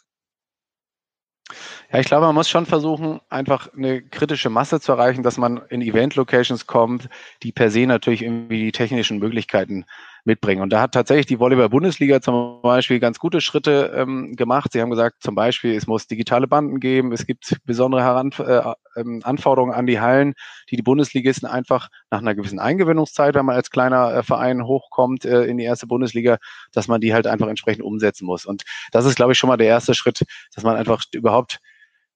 Ja, 1.92 2.00
ich 2.00 2.08
glaube, 2.08 2.26
man 2.26 2.36
muss 2.36 2.50
schon 2.50 2.66
versuchen, 2.66 3.22
einfach 3.30 3.74
eine 3.74 4.02
kritische 4.02 4.50
Masse 4.50 4.82
zu 4.82 4.92
erreichen, 4.92 5.24
dass 5.24 5.38
man 5.38 5.62
in 5.70 5.82
Event-Locations 5.82 6.68
kommt, 6.68 7.08
die 7.44 7.52
per 7.52 7.72
se 7.72 7.86
natürlich 7.86 8.24
irgendwie 8.24 8.66
die 8.66 8.72
technischen 8.72 9.20
Möglichkeiten 9.20 9.86
mitbringen. 10.28 10.62
Und 10.62 10.72
da 10.72 10.82
hat 10.82 10.92
tatsächlich 10.92 11.26
die 11.26 11.40
Volleyball-Bundesliga 11.40 12.22
zum 12.22 12.62
Beispiel 12.62 13.00
ganz 13.00 13.18
gute 13.18 13.42
Schritte 13.42 13.94
ähm, 13.96 14.36
gemacht. 14.36 14.72
Sie 14.74 14.82
haben 14.82 14.92
gesagt, 14.92 15.24
zum 15.24 15.34
Beispiel, 15.34 15.74
es 15.74 15.88
muss 15.88 16.06
digitale 16.06 16.48
Banden 16.48 16.80
geben, 16.80 17.12
es 17.14 17.26
gibt 17.26 17.58
besondere 17.66 18.04
Heran 18.04 18.32
äh, 18.38 18.74
ähm, 19.00 19.22
Anforderungen 19.24 19.74
an 19.74 19.88
die 19.88 20.00
Hallen, 20.00 20.36
die 20.70 20.76
die 20.76 20.84
Bundesligisten 20.84 21.48
einfach 21.48 21.90
nach 22.12 22.20
einer 22.20 22.36
gewissen 22.36 22.60
Eingewöhnungszeit, 22.60 23.34
wenn 23.34 23.46
man 23.46 23.56
als 23.56 23.72
kleiner 23.72 24.14
äh, 24.14 24.24
Verein 24.24 24.66
hochkommt 24.66 25.26
äh, 25.26 25.46
in 25.46 25.58
die 25.58 25.64
erste 25.64 25.88
Bundesliga, 25.88 26.38
dass 26.74 26.88
man 26.88 27.02
die 27.02 27.14
halt 27.14 27.26
einfach 27.26 27.48
entsprechend 27.48 27.84
umsetzen 27.84 28.26
muss. 28.26 28.46
Und 28.46 28.64
das 28.92 29.06
ist, 29.06 29.16
glaube 29.16 29.32
ich, 29.32 29.40
schon 29.40 29.48
mal 29.48 29.58
der 29.58 29.68
erste 29.68 29.96
Schritt, 29.96 30.24
dass 30.54 30.64
man 30.64 30.76
einfach 30.76 31.04
überhaupt 31.14 31.60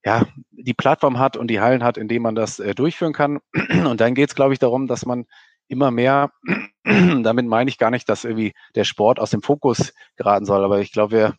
ja, 0.03 0.25
die 0.51 0.73
Plattform 0.73 1.19
hat 1.19 1.37
und 1.37 1.47
die 1.47 1.59
Hallen 1.61 1.83
hat, 1.83 1.97
in 1.97 2.07
denen 2.07 2.23
man 2.23 2.35
das 2.35 2.59
äh, 2.59 2.75
durchführen 2.75 3.13
kann. 3.13 3.39
Und 3.85 4.01
dann 4.01 4.15
geht 4.15 4.29
es, 4.29 4.35
glaube 4.35 4.53
ich, 4.53 4.59
darum, 4.59 4.87
dass 4.87 5.05
man 5.05 5.25
immer 5.71 5.91
mehr, 5.91 6.31
damit 6.83 7.45
meine 7.45 7.69
ich 7.69 7.77
gar 7.77 7.91
nicht, 7.91 8.09
dass 8.09 8.25
irgendwie 8.25 8.53
der 8.75 8.83
Sport 8.83 9.19
aus 9.19 9.31
dem 9.31 9.41
Fokus 9.41 9.93
geraten 10.17 10.45
soll, 10.45 10.63
aber 10.63 10.79
ich 10.79 10.91
glaube, 10.91 11.11
wir 11.11 11.33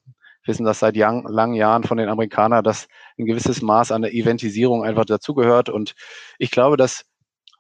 wissen 0.45 0.65
das 0.65 0.81
seit 0.81 0.97
lang, 0.97 1.27
langen 1.29 1.55
Jahren 1.55 1.85
von 1.85 1.99
den 1.99 2.09
Amerikanern, 2.09 2.65
dass 2.65 2.89
ein 3.19 3.27
gewisses 3.27 3.63
Maß 3.63 3.93
an 3.93 4.03
der 4.03 4.13
Eventisierung 4.13 4.85
einfach 4.85 5.05
dazugehört. 5.05 5.69
Und 5.69 5.95
ich 6.39 6.51
glaube, 6.51 6.77
dass 6.77 7.05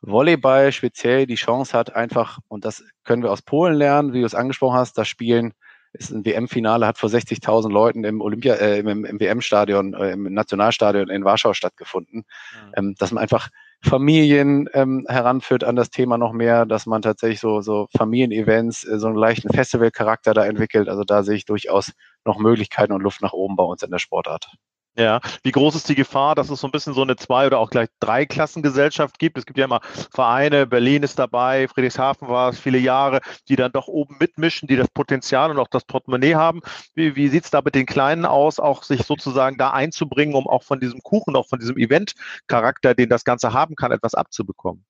Volleyball 0.00 0.72
speziell 0.72 1.26
die 1.26 1.36
Chance 1.36 1.78
hat, 1.78 1.94
einfach, 1.94 2.38
und 2.48 2.64
das 2.64 2.82
können 3.04 3.22
wir 3.22 3.30
aus 3.30 3.42
Polen 3.42 3.74
lernen, 3.74 4.12
wie 4.12 4.20
du 4.20 4.26
es 4.26 4.34
angesprochen 4.34 4.76
hast, 4.76 4.98
das 4.98 5.06
Spielen 5.06 5.54
ist 5.92 6.10
ein 6.10 6.24
WM-Finale, 6.24 6.86
hat 6.86 6.98
vor 6.98 7.10
60.000 7.10 7.70
Leuten 7.70 8.02
im 8.04 8.20
Olympia, 8.20 8.54
äh, 8.54 8.78
im, 8.78 9.04
im 9.04 9.20
WM-Stadion, 9.20 9.94
äh, 9.94 10.12
im 10.12 10.32
Nationalstadion 10.32 11.10
in 11.10 11.24
Warschau 11.24 11.52
stattgefunden, 11.52 12.24
mhm. 12.24 12.72
ähm, 12.76 12.94
dass 12.98 13.12
man 13.12 13.22
einfach 13.22 13.50
Familien 13.84 14.68
ähm, 14.74 15.04
heranführt 15.08 15.64
an 15.64 15.76
das 15.76 15.90
Thema 15.90 16.16
noch 16.18 16.32
mehr, 16.32 16.66
dass 16.66 16.86
man 16.86 17.02
tatsächlich 17.02 17.40
so, 17.40 17.60
so 17.60 17.88
Familienevents, 17.96 18.84
äh, 18.84 18.98
so 18.98 19.08
einen 19.08 19.16
leichten 19.16 19.50
Festivalcharakter 19.52 20.34
da 20.34 20.46
entwickelt. 20.46 20.88
Also 20.88 21.04
da 21.04 21.22
sehe 21.24 21.36
ich 21.36 21.44
durchaus 21.46 21.92
noch 22.24 22.38
Möglichkeiten 22.38 22.92
und 22.92 23.02
Luft 23.02 23.22
nach 23.22 23.32
oben 23.32 23.56
bei 23.56 23.64
uns 23.64 23.82
in 23.82 23.90
der 23.90 23.98
Sportart. 23.98 24.50
Ja, 24.94 25.20
wie 25.42 25.52
groß 25.52 25.74
ist 25.74 25.88
die 25.88 25.94
Gefahr, 25.94 26.34
dass 26.34 26.50
es 26.50 26.60
so 26.60 26.66
ein 26.68 26.70
bisschen 26.70 26.92
so 26.92 27.00
eine 27.00 27.16
Zwei- 27.16 27.46
oder 27.46 27.58
auch 27.60 27.70
gleich 27.70 27.88
Drei-Klassengesellschaft 28.00 29.18
gibt? 29.18 29.38
Es 29.38 29.46
gibt 29.46 29.58
ja 29.58 29.64
immer 29.64 29.80
Vereine, 30.12 30.66
Berlin 30.66 31.02
ist 31.02 31.18
dabei, 31.18 31.66
Friedrichshafen 31.68 32.28
war 32.28 32.50
es 32.50 32.58
viele 32.60 32.76
Jahre, 32.76 33.20
die 33.48 33.56
dann 33.56 33.72
doch 33.72 33.88
oben 33.88 34.16
mitmischen, 34.20 34.68
die 34.68 34.76
das 34.76 34.88
Potenzial 34.88 35.50
und 35.50 35.58
auch 35.58 35.68
das 35.68 35.84
Portemonnaie 35.84 36.34
haben. 36.34 36.60
Wie, 36.94 37.16
wie 37.16 37.28
sieht 37.28 37.44
es 37.44 37.50
da 37.50 37.62
mit 37.62 37.74
den 37.74 37.86
Kleinen 37.86 38.26
aus, 38.26 38.60
auch 38.60 38.82
sich 38.82 39.04
sozusagen 39.06 39.56
da 39.56 39.70
einzubringen, 39.70 40.34
um 40.34 40.46
auch 40.46 40.62
von 40.62 40.78
diesem 40.78 41.00
Kuchen, 41.02 41.36
auch 41.36 41.48
von 41.48 41.58
diesem 41.58 41.78
Event-Charakter, 41.78 42.94
den 42.94 43.08
das 43.08 43.24
Ganze 43.24 43.54
haben 43.54 43.76
kann, 43.76 43.92
etwas 43.92 44.14
abzubekommen? 44.14 44.84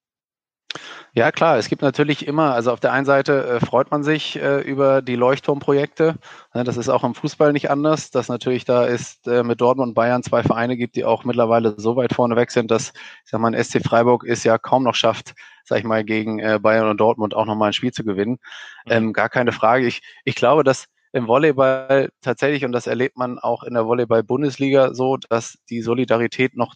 Ja, 1.14 1.30
klar. 1.30 1.58
Es 1.58 1.68
gibt 1.68 1.82
natürlich 1.82 2.26
immer, 2.26 2.54
also 2.54 2.72
auf 2.72 2.80
der 2.80 2.92
einen 2.92 3.04
Seite 3.04 3.46
äh, 3.46 3.60
freut 3.60 3.90
man 3.90 4.02
sich 4.02 4.36
äh, 4.40 4.60
über 4.60 5.02
die 5.02 5.16
Leuchtturmprojekte. 5.16 6.16
Ja, 6.54 6.64
das 6.64 6.76
ist 6.76 6.88
auch 6.88 7.04
im 7.04 7.14
Fußball 7.14 7.52
nicht 7.52 7.70
anders, 7.70 8.10
dass 8.10 8.28
natürlich 8.28 8.64
da 8.64 8.84
ist 8.86 9.26
äh, 9.28 9.42
mit 9.42 9.60
Dortmund 9.60 9.90
und 9.90 9.94
Bayern 9.94 10.22
zwei 10.22 10.42
Vereine 10.42 10.76
gibt, 10.76 10.96
die 10.96 11.04
auch 11.04 11.24
mittlerweile 11.24 11.74
so 11.78 11.96
weit 11.96 12.14
vorne 12.14 12.36
weg 12.36 12.50
sind, 12.50 12.70
dass, 12.70 12.92
ich 13.24 13.30
sag 13.30 13.40
mal, 13.40 13.54
ein 13.54 13.62
SC 13.62 13.82
Freiburg 13.84 14.24
ist 14.24 14.44
ja 14.44 14.56
kaum 14.58 14.84
noch 14.84 14.94
schafft, 14.94 15.34
sag 15.64 15.78
ich 15.78 15.84
mal, 15.84 16.04
gegen 16.04 16.38
äh, 16.38 16.58
Bayern 16.60 16.88
und 16.88 16.98
Dortmund 17.00 17.34
auch 17.34 17.46
nochmal 17.46 17.70
ein 17.70 17.74
Spiel 17.74 17.92
zu 17.92 18.04
gewinnen. 18.04 18.38
Mhm. 18.86 18.92
Ähm, 18.92 19.12
gar 19.12 19.28
keine 19.28 19.52
Frage. 19.52 19.86
Ich, 19.86 20.00
ich 20.24 20.34
glaube, 20.34 20.64
dass 20.64 20.86
im 21.12 21.28
Volleyball 21.28 22.10
tatsächlich, 22.22 22.64
und 22.64 22.72
das 22.72 22.86
erlebt 22.86 23.18
man 23.18 23.38
auch 23.38 23.64
in 23.64 23.74
der 23.74 23.86
Volleyball-Bundesliga 23.86 24.94
so, 24.94 25.18
dass 25.18 25.58
die 25.68 25.82
Solidarität 25.82 26.56
noch 26.56 26.74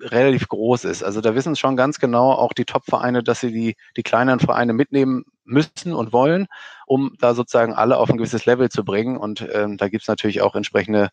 relativ 0.00 0.48
groß 0.48 0.84
ist. 0.84 1.02
Also 1.02 1.20
da 1.20 1.34
wissen 1.34 1.56
schon 1.56 1.76
ganz 1.76 1.98
genau 1.98 2.32
auch 2.32 2.52
die 2.52 2.64
Top-Vereine, 2.64 3.22
dass 3.22 3.40
sie 3.40 3.52
die, 3.52 3.76
die 3.96 4.02
kleineren 4.02 4.40
Vereine 4.40 4.72
mitnehmen 4.72 5.24
müssen 5.44 5.92
und 5.92 6.12
wollen, 6.12 6.46
um 6.86 7.14
da 7.18 7.34
sozusagen 7.34 7.74
alle 7.74 7.96
auf 7.96 8.10
ein 8.10 8.16
gewisses 8.16 8.46
Level 8.46 8.68
zu 8.68 8.84
bringen. 8.84 9.16
Und 9.16 9.46
ähm, 9.52 9.76
da 9.76 9.88
gibt's 9.88 10.08
natürlich 10.08 10.42
auch 10.42 10.54
entsprechende, 10.54 11.08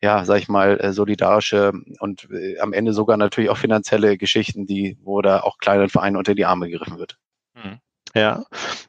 ja, 0.00 0.24
sag 0.24 0.38
ich 0.38 0.48
mal, 0.48 0.78
äh, 0.80 0.92
solidarische 0.92 1.72
und 1.98 2.28
äh, 2.30 2.58
am 2.58 2.72
Ende 2.72 2.92
sogar 2.92 3.16
natürlich 3.16 3.50
auch 3.50 3.58
finanzielle 3.58 4.16
Geschichten, 4.16 4.66
die, 4.66 4.98
wo 5.02 5.22
da 5.22 5.40
auch 5.40 5.58
kleineren 5.58 5.90
Vereinen 5.90 6.16
unter 6.16 6.34
die 6.34 6.46
Arme 6.46 6.68
gegriffen 6.68 6.98
wird. 6.98 7.18
Hm. 7.54 7.78
Ja, 8.14 8.44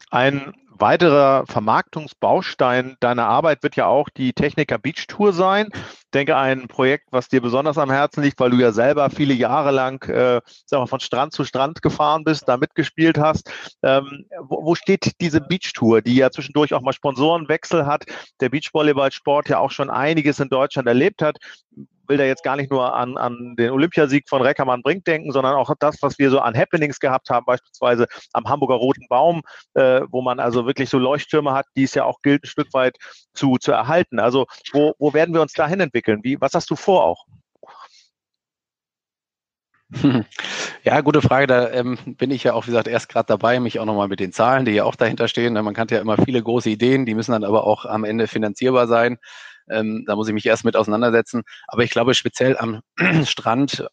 ein 0.10 0.54
weiterer 0.82 1.46
Vermarktungsbaustein 1.48 2.98
deiner 3.00 3.28
Arbeit 3.28 3.64
wird 3.64 3.76
ja 3.76 3.86
auch 3.86 4.10
die 4.10 4.34
Techniker 4.34 4.78
Beach 4.78 5.06
Tour 5.08 5.32
sein. 5.32 5.70
Ich 5.74 6.12
denke, 6.14 6.36
ein 6.36 6.68
Projekt, 6.68 7.06
was 7.12 7.30
dir 7.30 7.42
besonders 7.42 7.78
am 7.78 7.92
Herzen 7.92 8.24
liegt, 8.24 8.40
weil 8.40 8.50
du 8.50 8.58
ja 8.58 8.72
selber 8.74 9.10
viele 9.10 9.34
Jahre 9.34 9.72
lang 9.72 10.04
äh, 10.10 10.42
sag 10.66 10.80
mal, 10.80 10.88
von 10.88 11.00
Strand 11.00 11.34
zu 11.34 11.46
Strand 11.46 11.82
gefahren 11.82 12.24
bist, 12.24 12.50
da 12.50 12.58
mitgespielt 12.58 13.18
hast. 13.18 13.50
Ähm, 13.84 14.26
wo, 14.42 14.66
wo 14.66 14.76
steht 14.76 15.14
diese 15.22 15.40
Beach 15.40 15.72
Tour, 15.74 16.02
die 16.02 16.16
ja 16.16 16.32
zwischendurch 16.32 16.74
auch 16.74 16.82
mal 16.82 16.94
Sponsorenwechsel 16.94 17.86
hat, 17.86 18.06
der 18.42 18.50
Beachvolleyballsport 18.50 19.48
ja 19.48 19.60
auch 19.60 19.72
schon 19.72 19.90
einiges 19.90 20.40
in 20.40 20.50
Deutschland 20.50 20.88
erlebt 20.88 21.22
hat? 21.22 21.38
Will 22.12 22.18
da 22.18 22.26
jetzt 22.26 22.44
gar 22.44 22.58
nicht 22.58 22.70
nur 22.70 22.94
an, 22.94 23.18
an 23.18 23.56
den 23.58 23.72
Olympiasieg 23.72 24.28
von 24.28 24.42
Reckermann 24.42 24.84
Brink 24.84 25.06
denken, 25.06 25.32
sondern 25.32 25.56
auch 25.56 25.74
das, 25.80 25.96
was 26.02 26.20
wir 26.20 26.30
so 26.30 26.40
an 26.40 26.56
Happenings 26.56 27.00
gehabt 27.00 27.30
haben, 27.30 27.46
beispielsweise 27.46 28.08
am 28.34 28.46
Hamburger 28.46 28.76
Roten 28.76 29.08
Baum, 29.10 29.42
äh, 29.74 30.02
wo 30.12 30.22
man 30.22 30.40
also 30.40 30.66
wirklich 30.66 30.90
so 30.90 31.00
Leuchttürme 31.00 31.54
hat, 31.54 31.66
die 31.76 31.84
es 31.84 31.96
ja 31.96 32.04
auch 32.04 32.22
gilt, 32.22 32.44
ein 32.44 32.48
Stück 32.48 32.74
weit 32.74 32.98
zu, 33.34 33.58
zu 33.58 33.72
erhalten. 33.72 34.20
Also 34.20 34.46
wo, 34.74 34.94
wo 35.00 35.14
werden 35.14 35.34
wir 35.34 35.42
uns 35.42 35.54
dahin 35.54 35.80
entwickeln? 35.80 36.20
Wie, 36.24 36.40
was 36.40 36.54
hast 36.54 36.70
du 36.70 36.76
vor 36.76 37.06
auch? 37.06 37.26
Ja, 40.84 41.02
gute 41.02 41.22
Frage. 41.22 41.48
Da 41.48 41.70
ähm, 41.72 41.98
bin 42.06 42.32
ich 42.32 42.44
ja 42.44 42.54
auch, 42.54 42.66
wie 42.66 42.72
gesagt, 42.72 42.88
erst 42.88 43.10
gerade 43.10 43.28
dabei, 43.28 43.60
mich 43.60 43.80
auch 43.80 43.86
nochmal 43.86 44.08
mit 44.08 44.20
den 44.20 44.32
Zahlen, 44.32 44.66
die 44.66 44.72
ja 44.72 44.84
auch 44.84 44.96
dahinter 44.96 45.28
stehen. 45.28 45.54
Man 45.54 45.74
kann 45.74 45.88
ja 45.92 46.00
immer 46.00 46.18
viele 46.18 46.42
große 46.42 46.70
Ideen, 46.70 47.06
die 47.06 47.16
müssen 47.16 47.32
dann 47.32 47.44
aber 47.44 47.66
auch 47.66 47.86
am 47.86 48.04
Ende 48.04 48.28
finanzierbar 48.28 48.88
sein. 48.88 49.18
Ähm, 49.70 50.04
da 50.08 50.16
muss 50.16 50.28
ich 50.28 50.34
mich 50.34 50.46
erst 50.46 50.66
mit 50.66 50.76
auseinandersetzen. 50.76 51.44
Aber 51.68 51.84
ich 51.84 51.92
glaube, 51.92 52.14
speziell 52.14 52.58
am 52.58 52.82
Strand 53.26 53.88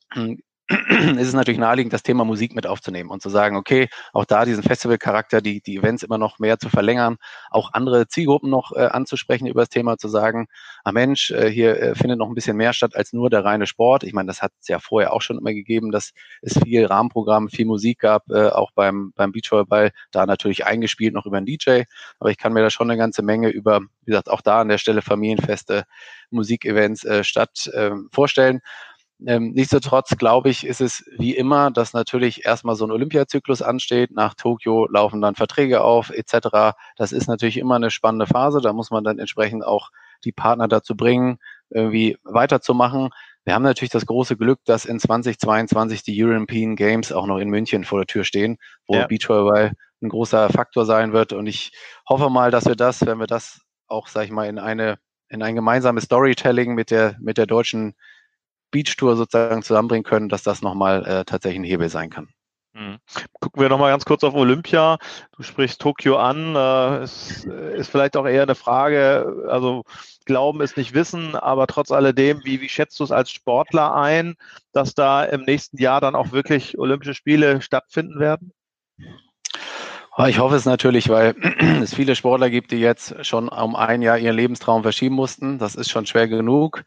ist 0.69 1.29
es 1.29 1.33
natürlich 1.33 1.59
naheliegend, 1.59 1.95
das 1.95 2.03
Thema 2.03 2.25
Musik 2.25 2.55
mit 2.55 2.67
aufzunehmen 2.67 3.09
und 3.09 3.23
zu 3.23 3.31
sagen, 3.31 3.57
okay, 3.57 3.89
auch 4.13 4.27
da 4.27 4.45
diesen 4.45 4.63
Festivalcharakter, 4.63 5.41
die, 5.41 5.63
die 5.63 5.77
Events 5.77 6.03
immer 6.03 6.19
noch 6.19 6.39
mehr 6.39 6.59
zu 6.59 6.69
verlängern, 6.69 7.17
auch 7.51 7.73
andere 7.73 8.07
Zielgruppen 8.07 8.51
noch 8.51 8.73
äh, 8.73 8.81
anzusprechen 8.81 9.47
über 9.47 9.63
das 9.63 9.71
Thema, 9.71 9.97
zu 9.97 10.09
sagen, 10.09 10.47
ah 10.85 10.93
Mensch, 10.93 11.31
äh, 11.31 11.51
hier 11.51 11.81
äh, 11.81 11.95
findet 11.95 12.19
noch 12.19 12.29
ein 12.29 12.35
bisschen 12.35 12.57
mehr 12.59 12.75
statt 12.75 12.95
als 12.97 13.15
nur 13.15 13.31
der 13.31 13.45
reine 13.45 13.67
Sport. 13.67 14.05
Ich 14.05 14.13
meine, 14.13 14.27
das 14.27 14.43
hat 14.43 14.53
es 14.61 14.69
ja 14.69 14.79
vorher 14.79 15.15
auch 15.15 15.23
schon 15.23 15.39
immer 15.39 15.55
gegeben, 15.55 15.91
dass 15.91 16.13
es 16.43 16.59
viel 16.59 16.85
Rahmenprogramm, 16.85 17.49
viel 17.49 17.67
Musik 17.67 18.01
gab, 18.01 18.31
äh, 18.31 18.49
auch 18.49 18.71
beim, 18.73 19.13
beim 19.17 19.33
Beachvolleyball, 19.33 19.93
da 20.11 20.27
natürlich 20.27 20.67
eingespielt 20.67 21.15
noch 21.15 21.25
über 21.25 21.39
einen 21.39 21.47
DJ. 21.47 21.85
Aber 22.19 22.31
ich 22.31 22.37
kann 22.37 22.53
mir 22.53 22.61
da 22.61 22.69
schon 22.69 22.91
eine 22.91 22.99
ganze 22.99 23.23
Menge 23.23 23.49
über, 23.49 23.81
wie 23.81 24.11
gesagt, 24.11 24.31
auch 24.31 24.43
da 24.43 24.61
an 24.61 24.69
der 24.69 24.79
Stelle 24.79 25.01
Familienfeste, 25.01 25.85
Musikevents 26.31 27.05
äh, 27.05 27.25
statt 27.25 27.71
äh, 27.73 27.93
vorstellen. 28.13 28.61
Ähm, 29.27 29.53
nichtsdestotrotz 29.53 30.17
glaube 30.17 30.49
ich, 30.49 30.65
ist 30.65 30.81
es 30.81 31.05
wie 31.19 31.35
immer, 31.35 31.71
dass 31.71 31.93
natürlich 31.93 32.45
erstmal 32.45 32.77
so 32.77 32.87
ein 32.87 32.93
Olympiazyklus 32.93 33.63
ansteht. 33.63 34.13
Nach 34.13 34.35
Tokio 34.35 34.87
laufen 34.87 35.21
dann 35.21 35.35
Verträge 35.35 35.81
auf 35.83 36.11
etc. 36.11 36.77
Das 36.97 37.13
ist 37.13 37.27
natürlich 37.27 37.57
immer 37.57 37.77
eine 37.77 37.91
spannende 37.91 38.27
Phase. 38.27 38.61
Da 38.61 38.73
muss 38.73 38.91
man 38.91 39.03
dann 39.03 39.19
entsprechend 39.19 39.65
auch 39.65 39.91
die 40.25 40.33
Partner 40.33 40.69
dazu 40.69 40.97
bringen, 40.97 41.39
irgendwie 41.71 42.17
weiterzumachen. 42.23 43.11
Wir 43.45 43.55
haben 43.55 43.63
natürlich 43.63 43.91
das 43.91 44.07
große 44.07 44.37
Glück, 44.37 44.61
dass 44.65 44.85
in 44.85 45.01
2022 45.01 46.03
die 46.03 46.23
European 46.23 46.77
Games 46.77 47.13
auch 47.13 47.27
noch 47.27 47.39
in 47.39 47.49
München 47.49 47.85
vor 47.85 48.01
der 48.01 48.07
Tür 48.07 48.25
stehen, 48.25 48.59
wo 48.87 48.95
ja. 48.95 49.07
Beachvolleyball 49.07 49.73
ein 50.01 50.09
großer 50.09 50.49
Faktor 50.51 50.85
sein 50.85 51.13
wird. 51.13 51.33
Und 51.33 51.47
ich 51.47 51.73
hoffe 52.09 52.31
mal, 52.31 52.51
dass 52.51 52.67
wir 52.67 52.77
das, 52.77 53.05
wenn 53.05 53.19
wir 53.19 53.27
das 53.27 53.61
auch, 53.89 54.07
sag 54.07 54.25
ich 54.25 54.31
mal, 54.31 54.49
in 54.49 54.59
eine 54.59 54.99
in 55.31 55.43
ein 55.43 55.55
gemeinsames 55.55 56.05
Storytelling 56.05 56.75
mit 56.75 56.91
der 56.91 57.17
mit 57.21 57.37
der 57.37 57.47
deutschen 57.47 57.95
Beach-Tour 58.71 59.17
sozusagen 59.17 59.63
zusammenbringen 59.63 60.05
können, 60.05 60.29
dass 60.29 60.43
das 60.43 60.63
nochmal 60.63 61.05
äh, 61.05 61.25
tatsächlich 61.25 61.61
ein 61.61 61.65
Hebel 61.65 61.89
sein 61.89 62.11
kann. 62.11 62.29
Mhm. 62.75 62.99
Gucken 63.41 63.61
wir 63.61 63.69
nochmal 63.69 63.91
ganz 63.91 64.05
kurz 64.05 64.23
auf 64.25 64.35
Olympia. 64.35 64.99
Du 65.37 65.43
sprichst 65.43 65.81
Tokio 65.81 66.17
an. 66.17 66.55
Äh, 66.55 66.99
es 66.99 67.45
ist 67.45 67.91
vielleicht 67.91 68.17
auch 68.17 68.27
eher 68.27 68.43
eine 68.43 68.55
Frage, 68.55 69.47
also 69.49 69.85
Glauben 70.27 70.61
ist 70.61 70.77
nicht 70.77 70.95
Wissen, 70.95 71.35
aber 71.35 71.67
trotz 71.67 71.91
alledem, 71.91 72.45
wie, 72.45 72.61
wie 72.61 72.69
schätzt 72.69 73.01
du 73.01 73.05
es 73.05 73.11
als 73.11 73.31
Sportler 73.31 73.95
ein, 73.95 74.37
dass 74.73 74.95
da 74.95 75.25
im 75.25 75.43
nächsten 75.43 75.79
Jahr 75.79 76.01
dann 76.01 76.15
auch 76.15 76.33
wirklich 76.33 76.79
Olympische 76.79 77.15
Spiele 77.15 77.63
stattfinden 77.63 78.21
werden? 78.21 78.53
Ich 80.27 80.41
hoffe 80.41 80.57
es 80.57 80.65
natürlich, 80.65 81.09
weil 81.09 81.37
es 81.83 81.95
viele 81.95 82.17
Sportler 82.17 82.51
gibt, 82.51 82.73
die 82.73 82.79
jetzt 82.81 83.25
schon 83.25 83.49
um 83.49 83.77
ein 83.77 84.03
Jahr 84.03 84.19
ihren 84.19 84.35
Lebenstraum 84.35 84.83
verschieben 84.83 85.15
mussten. 85.15 85.59
Das 85.59 85.77
ist 85.77 85.91
schon 85.91 86.07
schwer 86.07 86.27
genug. 86.27 86.83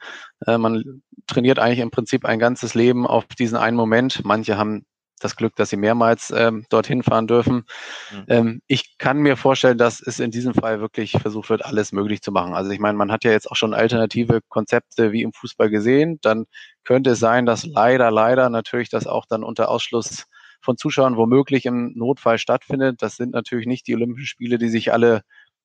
Äh, 0.46 0.58
man 0.58 1.02
trainiert 1.28 1.58
eigentlich 1.58 1.80
im 1.80 1.92
Prinzip 1.92 2.26
ein 2.26 2.40
ganzes 2.40 2.76
Leben 2.76 3.08
auf 3.08 3.26
diesen 3.28 3.58
einen 3.58 3.78
Moment. 3.78 4.26
Manche 4.26 4.58
haben 4.58 4.86
das 5.22 5.38
Glück, 5.38 5.56
dass 5.56 5.70
sie 5.70 5.78
mehrmals 5.78 6.34
ähm, 6.36 6.66
dorthin 6.70 7.04
fahren 7.04 7.28
dürfen. 7.28 7.64
Mhm. 8.12 8.26
Ähm, 8.28 8.62
ich 8.68 8.98
kann 8.98 9.20
mir 9.20 9.38
vorstellen, 9.38 9.78
dass 9.78 10.02
es 10.02 10.20
in 10.20 10.32
diesem 10.32 10.54
Fall 10.54 10.82
wirklich 10.82 11.14
versucht 11.14 11.50
wird, 11.50 11.64
alles 11.64 11.94
möglich 11.94 12.22
zu 12.22 12.32
machen. 12.34 12.54
Also 12.54 12.72
ich 12.72 12.80
meine, 12.80 12.98
man 12.98 13.12
hat 13.12 13.24
ja 13.24 13.32
jetzt 13.32 13.50
auch 13.50 13.56
schon 13.56 13.74
alternative 13.74 14.42
Konzepte 14.50 15.14
wie 15.14 15.22
im 15.22 15.32
Fußball 15.32 15.70
gesehen. 15.70 16.20
Dann 16.22 16.46
könnte 16.84 17.12
es 17.12 17.20
sein, 17.20 17.46
dass 17.46 17.66
leider, 17.66 18.12
leider 18.12 18.50
natürlich 18.50 18.90
das 18.90 19.08
auch 19.08 19.26
dann 19.26 19.44
unter 19.44 19.70
Ausschluss 19.70 20.26
von 20.62 20.78
Zuschauern 20.78 21.18
womöglich 21.18 21.66
im 21.66 21.94
Notfall 21.96 22.38
stattfindet. 22.38 23.02
Das 23.02 23.16
sind 23.16 23.34
natürlich 23.34 23.68
nicht 23.68 23.88
die 23.88 23.96
Olympischen 23.96 24.28
Spiele, 24.28 24.58
die 24.58 24.70
sich 24.70 24.94
alle, 24.94 25.22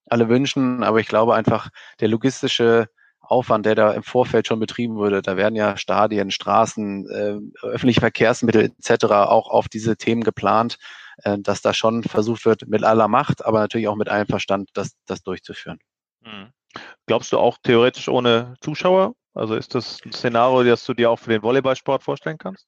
alle 0.06 0.28
wünschen, 0.28 0.82
aber 0.82 1.00
ich 1.00 1.08
glaube 1.08 1.34
einfach, 1.34 1.68
der 2.00 2.08
logistische 2.08 2.88
Aufwand, 3.20 3.66
der 3.66 3.74
da 3.74 3.92
im 3.92 4.02
Vorfeld 4.02 4.46
schon 4.46 4.60
betrieben 4.60 4.96
würde, 4.96 5.22
da 5.22 5.36
werden 5.36 5.56
ja 5.56 5.76
Stadien, 5.76 6.30
Straßen, 6.30 7.08
äh, 7.10 7.66
öffentliche 7.66 8.00
Verkehrsmittel 8.00 8.72
etc. 8.78 9.04
auch 9.04 9.48
auf 9.48 9.68
diese 9.68 9.96
Themen 9.96 10.22
geplant, 10.22 10.78
äh, 11.18 11.38
dass 11.38 11.62
da 11.62 11.74
schon 11.74 12.02
versucht 12.04 12.44
wird, 12.44 12.68
mit 12.68 12.84
aller 12.84 13.08
Macht, 13.08 13.44
aber 13.44 13.58
natürlich 13.58 13.88
auch 13.88 13.96
mit 13.96 14.08
allem 14.08 14.26
Verstand, 14.26 14.70
das, 14.74 14.92
das 15.06 15.22
durchzuführen. 15.22 15.78
Hm. 16.22 16.50
Glaubst 17.06 17.32
du 17.32 17.38
auch 17.38 17.58
theoretisch 17.62 18.08
ohne 18.08 18.54
Zuschauer? 18.60 19.14
Also 19.34 19.54
ist 19.54 19.74
das 19.74 19.98
ein 20.04 20.12
Szenario, 20.12 20.62
das 20.64 20.84
du 20.84 20.94
dir 20.94 21.10
auch 21.10 21.18
für 21.18 21.30
den 21.30 21.42
Volleyballsport 21.42 22.02
vorstellen 22.02 22.38
kannst? 22.38 22.66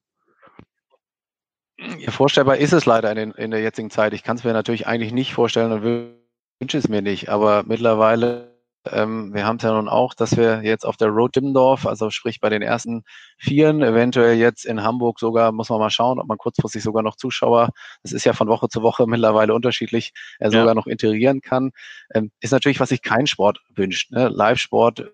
Ja, 1.99 2.11
vorstellbar 2.11 2.57
ist 2.57 2.73
es 2.73 2.85
leider 2.85 3.09
in, 3.11 3.15
den, 3.15 3.31
in 3.31 3.51
der 3.51 3.61
jetzigen 3.61 3.89
Zeit. 3.89 4.13
Ich 4.13 4.23
kann 4.23 4.35
es 4.35 4.43
mir 4.43 4.53
natürlich 4.53 4.87
eigentlich 4.87 5.13
nicht 5.13 5.33
vorstellen 5.33 5.71
und 5.71 5.83
wünsche 5.83 6.77
es 6.77 6.89
mir 6.89 7.01
nicht. 7.01 7.29
Aber 7.29 7.63
mittlerweile, 7.65 8.57
ähm, 8.85 9.33
wir 9.33 9.45
haben 9.45 9.57
es 9.57 9.63
ja 9.63 9.71
nun 9.71 9.87
auch, 9.87 10.13
dass 10.13 10.35
wir 10.35 10.61
jetzt 10.63 10.85
auf 10.85 10.97
der 10.97 11.07
Road 11.07 11.37
Dimmendorf, 11.37 11.85
also 11.85 12.09
sprich 12.09 12.41
bei 12.41 12.49
den 12.49 12.61
ersten 12.61 13.03
Vieren, 13.37 13.81
eventuell 13.81 14.37
jetzt 14.37 14.65
in 14.65 14.83
Hamburg 14.83 15.19
sogar, 15.19 15.53
muss 15.53 15.69
man 15.69 15.79
mal 15.79 15.89
schauen, 15.89 16.19
ob 16.19 16.27
man 16.27 16.37
kurzfristig 16.37 16.83
sogar 16.83 17.01
noch 17.01 17.15
Zuschauer, 17.15 17.69
das 18.03 18.11
ist 18.11 18.25
ja 18.25 18.33
von 18.33 18.49
Woche 18.49 18.67
zu 18.67 18.81
Woche 18.81 19.05
mittlerweile 19.07 19.53
unterschiedlich, 19.53 20.11
äh, 20.39 20.49
sogar 20.49 20.67
ja. 20.67 20.73
noch 20.73 20.87
integrieren 20.87 21.39
kann. 21.39 21.71
Ähm, 22.13 22.31
ist 22.41 22.51
natürlich, 22.51 22.81
was 22.81 22.89
sich 22.89 23.01
kein 23.01 23.25
Sport 23.25 23.61
wünscht. 23.73 24.11
Ne? 24.11 24.27
Live-Sport 24.27 25.13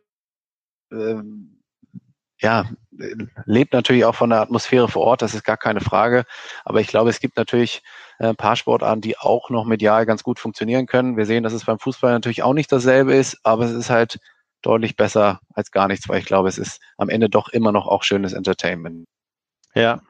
ähm, 0.91 1.54
ja, 2.45 2.69
lebt 3.45 3.73
natürlich 3.73 4.05
auch 4.05 4.13
von 4.13 4.29
der 4.29 4.39
Atmosphäre 4.39 4.87
vor 4.87 5.01
Ort, 5.01 5.23
das 5.23 5.33
ist 5.33 5.43
gar 5.43 5.57
keine 5.57 5.81
Frage. 5.81 6.25
Aber 6.63 6.79
ich 6.79 6.85
glaube, 6.85 7.09
es 7.09 7.19
gibt 7.19 7.37
natürlich 7.37 7.81
äh, 8.19 8.27
ein 8.27 8.35
paar 8.35 8.55
Sportarten, 8.55 9.01
die 9.01 9.17
auch 9.17 9.49
noch 9.49 9.65
medial 9.65 10.05
ganz 10.05 10.21
gut 10.21 10.37
funktionieren 10.37 10.85
können. 10.85 11.17
Wir 11.17 11.25
sehen, 11.25 11.43
dass 11.43 11.53
es 11.53 11.65
beim 11.65 11.79
Fußball 11.79 12.11
natürlich 12.11 12.43
auch 12.43 12.53
nicht 12.53 12.71
dasselbe 12.71 13.15
ist, 13.15 13.39
aber 13.41 13.65
es 13.65 13.71
ist 13.71 13.89
halt 13.89 14.19
deutlich 14.61 14.95
besser 14.95 15.39
als 15.55 15.71
gar 15.71 15.87
nichts, 15.87 16.07
weil 16.07 16.19
ich 16.19 16.27
glaube, 16.27 16.47
es 16.47 16.59
ist 16.59 16.79
am 16.97 17.09
Ende 17.09 17.29
doch 17.29 17.49
immer 17.49 17.71
noch 17.71 17.87
auch 17.87 18.03
schönes 18.03 18.33
Entertainment. 18.33 19.07
Ja, 19.73 20.01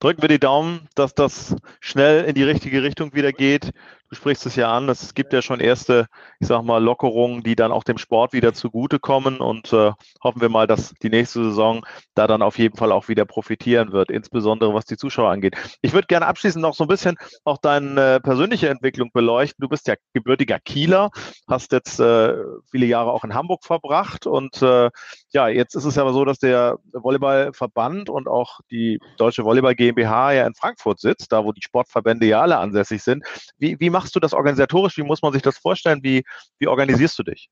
drücken 0.00 0.22
wir 0.22 0.28
die 0.28 0.40
Daumen, 0.40 0.88
dass 0.96 1.14
das 1.14 1.54
schnell 1.78 2.24
in 2.24 2.34
die 2.34 2.42
richtige 2.42 2.82
Richtung 2.82 3.14
wieder 3.14 3.32
geht. 3.32 3.70
Du 4.08 4.14
sprichst 4.14 4.46
es 4.46 4.54
ja 4.54 4.72
an, 4.72 4.88
es 4.88 5.14
gibt 5.14 5.32
ja 5.32 5.42
schon 5.42 5.58
erste, 5.58 6.06
ich 6.38 6.46
sag 6.46 6.62
mal, 6.62 6.82
Lockerungen, 6.82 7.42
die 7.42 7.56
dann 7.56 7.72
auch 7.72 7.82
dem 7.82 7.98
Sport 7.98 8.32
wieder 8.32 8.54
zugutekommen 8.54 9.38
und 9.38 9.72
äh, 9.72 9.92
hoffen 10.22 10.40
wir 10.40 10.48
mal, 10.48 10.68
dass 10.68 10.94
die 11.02 11.10
nächste 11.10 11.42
Saison 11.42 11.84
da 12.14 12.28
dann 12.28 12.40
auf 12.40 12.56
jeden 12.58 12.76
Fall 12.76 12.92
auch 12.92 13.08
wieder 13.08 13.24
profitieren 13.24 13.90
wird, 13.90 14.12
insbesondere 14.12 14.72
was 14.74 14.84
die 14.84 14.96
Zuschauer 14.96 15.30
angeht. 15.30 15.56
Ich 15.82 15.92
würde 15.92 16.06
gerne 16.06 16.26
abschließend 16.26 16.62
noch 16.62 16.74
so 16.74 16.84
ein 16.84 16.88
bisschen 16.88 17.16
auch 17.44 17.58
deine 17.58 18.20
persönliche 18.20 18.68
Entwicklung 18.68 19.10
beleuchten. 19.12 19.60
Du 19.60 19.68
bist 19.68 19.88
ja 19.88 19.94
gebürtiger 20.12 20.60
Kieler, 20.60 21.10
hast 21.48 21.72
jetzt 21.72 21.98
äh, 21.98 22.34
viele 22.70 22.86
Jahre 22.86 23.10
auch 23.10 23.24
in 23.24 23.34
Hamburg 23.34 23.64
verbracht 23.64 24.28
und 24.28 24.62
äh, 24.62 24.88
ja, 25.30 25.48
jetzt 25.48 25.74
ist 25.74 25.84
es 25.84 25.96
ja 25.96 26.08
so, 26.12 26.24
dass 26.24 26.38
der 26.38 26.78
Volleyballverband 26.92 28.08
und 28.08 28.28
auch 28.28 28.60
die 28.70 29.00
Deutsche 29.18 29.44
Volleyball 29.44 29.74
GmbH 29.74 30.32
ja 30.32 30.46
in 30.46 30.54
Frankfurt 30.54 31.00
sitzt, 31.00 31.32
da 31.32 31.44
wo 31.44 31.50
die 31.50 31.62
Sportverbände 31.62 32.26
ja 32.26 32.40
alle 32.40 32.58
ansässig 32.58 33.02
sind. 33.02 33.24
Wie, 33.58 33.78
wie 33.80 33.90
machst 33.96 34.14
du 34.14 34.20
das 34.20 34.34
organisatorisch? 34.34 34.98
Wie 34.98 35.02
muss 35.02 35.22
man 35.22 35.32
sich 35.32 35.40
das 35.40 35.56
vorstellen? 35.56 36.00
Wie, 36.02 36.22
wie 36.58 36.68
organisierst 36.68 37.18
du 37.18 37.22
dich? 37.22 37.48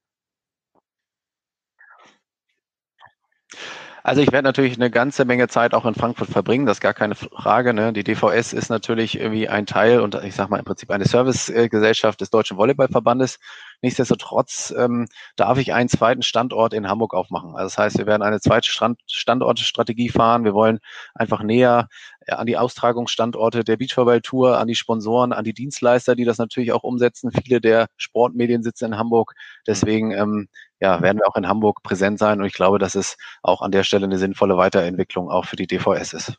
Also 4.02 4.20
ich 4.20 4.30
werde 4.32 4.46
natürlich 4.46 4.74
eine 4.74 4.90
ganze 4.90 5.24
Menge 5.24 5.48
Zeit 5.48 5.72
auch 5.72 5.86
in 5.86 5.94
Frankfurt 5.94 6.28
verbringen, 6.28 6.66
das 6.66 6.76
ist 6.76 6.80
gar 6.82 6.92
keine 6.92 7.14
Frage. 7.14 7.72
Ne? 7.72 7.94
Die 7.94 8.04
DVS 8.04 8.52
ist 8.52 8.68
natürlich 8.68 9.18
irgendwie 9.18 9.48
ein 9.48 9.64
Teil 9.64 10.00
und 10.00 10.14
ich 10.16 10.34
sage 10.34 10.50
mal 10.50 10.58
im 10.58 10.66
Prinzip 10.66 10.90
eine 10.90 11.06
Servicegesellschaft 11.06 12.20
des 12.20 12.28
Deutschen 12.28 12.58
Volleyballverbandes. 12.58 13.38
Nichtsdestotrotz 13.84 14.74
ähm, 14.78 15.06
darf 15.36 15.58
ich 15.58 15.74
einen 15.74 15.90
zweiten 15.90 16.22
Standort 16.22 16.72
in 16.72 16.88
Hamburg 16.88 17.12
aufmachen. 17.12 17.50
Also 17.50 17.64
das 17.64 17.76
heißt, 17.76 17.98
wir 17.98 18.06
werden 18.06 18.22
eine 18.22 18.40
zweite 18.40 18.70
Stand 18.70 18.98
Standortstrategie 19.06 20.08
fahren. 20.08 20.44
Wir 20.44 20.54
wollen 20.54 20.78
einfach 21.14 21.42
näher 21.42 21.88
äh, 22.20 22.32
an 22.32 22.46
die 22.46 22.56
Austragungsstandorte 22.56 23.62
der 23.62 23.76
Beachvolleyball 23.76 24.22
Tour, 24.22 24.58
an 24.58 24.68
die 24.68 24.74
Sponsoren, 24.74 25.34
an 25.34 25.44
die 25.44 25.52
Dienstleister, 25.52 26.16
die 26.16 26.24
das 26.24 26.38
natürlich 26.38 26.72
auch 26.72 26.82
umsetzen. 26.82 27.30
Viele 27.30 27.60
der 27.60 27.88
Sportmedien 27.98 28.62
sitzen 28.62 28.86
in 28.86 28.96
Hamburg. 28.96 29.34
Deswegen 29.66 30.12
ähm, 30.12 30.48
ja, 30.80 31.02
werden 31.02 31.18
wir 31.18 31.28
auch 31.28 31.36
in 31.36 31.46
Hamburg 31.46 31.82
präsent 31.82 32.18
sein. 32.18 32.40
Und 32.40 32.46
ich 32.46 32.54
glaube, 32.54 32.78
dass 32.78 32.94
es 32.94 33.18
auch 33.42 33.60
an 33.60 33.70
der 33.70 33.84
Stelle 33.84 34.06
eine 34.06 34.16
sinnvolle 34.16 34.56
Weiterentwicklung 34.56 35.30
auch 35.30 35.44
für 35.44 35.56
die 35.56 35.66
DVS 35.66 36.14
ist. 36.14 36.38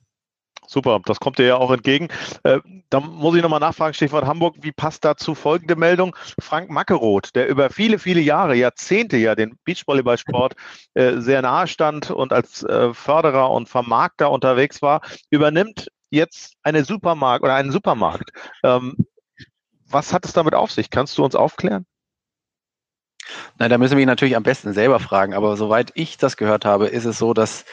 Super, 0.67 1.00
das 1.05 1.19
kommt 1.19 1.38
dir 1.38 1.45
ja 1.45 1.55
auch 1.57 1.72
entgegen. 1.72 2.07
Äh, 2.43 2.60
da 2.89 3.00
muss 3.00 3.36
ich 3.36 3.41
nochmal 3.41 3.60
nachfragen, 3.60 3.93
Stichwort 3.93 4.25
Hamburg, 4.25 4.55
wie 4.62 4.72
passt 4.72 5.05
dazu 5.05 5.36
folgende 5.36 5.75
Meldung? 5.75 6.15
Frank 6.39 6.69
Mackeroth, 6.69 7.36
der 7.36 7.48
über 7.48 7.69
viele, 7.69 8.00
viele 8.00 8.22
Jahre, 8.22 8.55
Jahrzehnte 8.55 9.17
ja 9.17 9.36
den 9.36 9.57
Beachvolleyballsport 9.65 10.55
äh, 10.93 11.17
sehr 11.17 11.41
nahe 11.41 11.67
stand 11.67 12.12
und 12.12 12.34
als 12.34 12.63
äh, 12.63 12.93
Förderer 12.93 13.51
und 13.51 13.69
Vermarkter 13.69 14.31
unterwegs 14.31 14.81
war, 14.81 15.01
übernimmt 15.29 15.88
jetzt 16.10 16.55
eine 16.63 16.84
Supermarkt 16.84 17.43
oder 17.43 17.55
einen 17.55 17.72
Supermarkt. 17.72 18.31
Ähm, 18.63 18.95
was 19.88 20.13
hat 20.13 20.25
es 20.25 20.34
damit 20.34 20.55
auf 20.55 20.72
sich? 20.72 20.89
Kannst 20.89 21.17
du 21.17 21.24
uns 21.24 21.36
aufklären? 21.36 21.86
Nein, 23.57 23.69
da 23.69 23.77
müssen 23.77 23.98
wir 23.98 24.03
ihn 24.03 24.07
natürlich 24.07 24.36
am 24.36 24.43
besten 24.43 24.74
selber 24.74 25.00
fragen. 25.00 25.34
Aber 25.34 25.57
soweit 25.57 25.91
ich 25.95 26.17
das 26.17 26.38
gehört 26.38 26.65
habe, 26.65 26.88
ist 26.88 27.05
es 27.05 27.17
so, 27.17 27.34
dass 27.34 27.65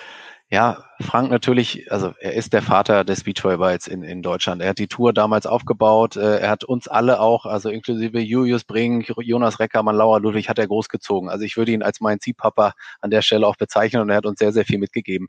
ja, 0.52 0.84
Frank 1.00 1.30
natürlich, 1.30 1.90
also 1.90 2.12
er 2.20 2.34
ist 2.34 2.52
der 2.52 2.60
Vater 2.60 3.04
des 3.04 3.24
Beachvolleyballs 3.24 3.86
in, 3.86 4.02
in 4.02 4.20
Deutschland. 4.20 4.60
Er 4.60 4.68
hat 4.68 4.78
die 4.78 4.86
Tour 4.86 5.14
damals 5.14 5.46
aufgebaut. 5.46 6.16
Äh, 6.16 6.40
er 6.40 6.50
hat 6.50 6.62
uns 6.62 6.88
alle 6.88 7.20
auch, 7.20 7.46
also 7.46 7.70
inklusive 7.70 8.20
Julius 8.20 8.64
Brink, 8.64 9.10
Jonas 9.16 9.60
Reckermann, 9.60 9.96
Lauer 9.96 10.20
Ludwig, 10.20 10.50
hat 10.50 10.58
er 10.58 10.66
großgezogen. 10.66 11.30
Also 11.30 11.46
ich 11.46 11.56
würde 11.56 11.72
ihn 11.72 11.82
als 11.82 12.02
mein 12.02 12.20
Ziehpapa 12.20 12.74
an 13.00 13.10
der 13.10 13.22
Stelle 13.22 13.46
auch 13.46 13.56
bezeichnen 13.56 14.02
und 14.02 14.10
er 14.10 14.16
hat 14.16 14.26
uns 14.26 14.40
sehr, 14.40 14.52
sehr 14.52 14.66
viel 14.66 14.78
mitgegeben. 14.78 15.28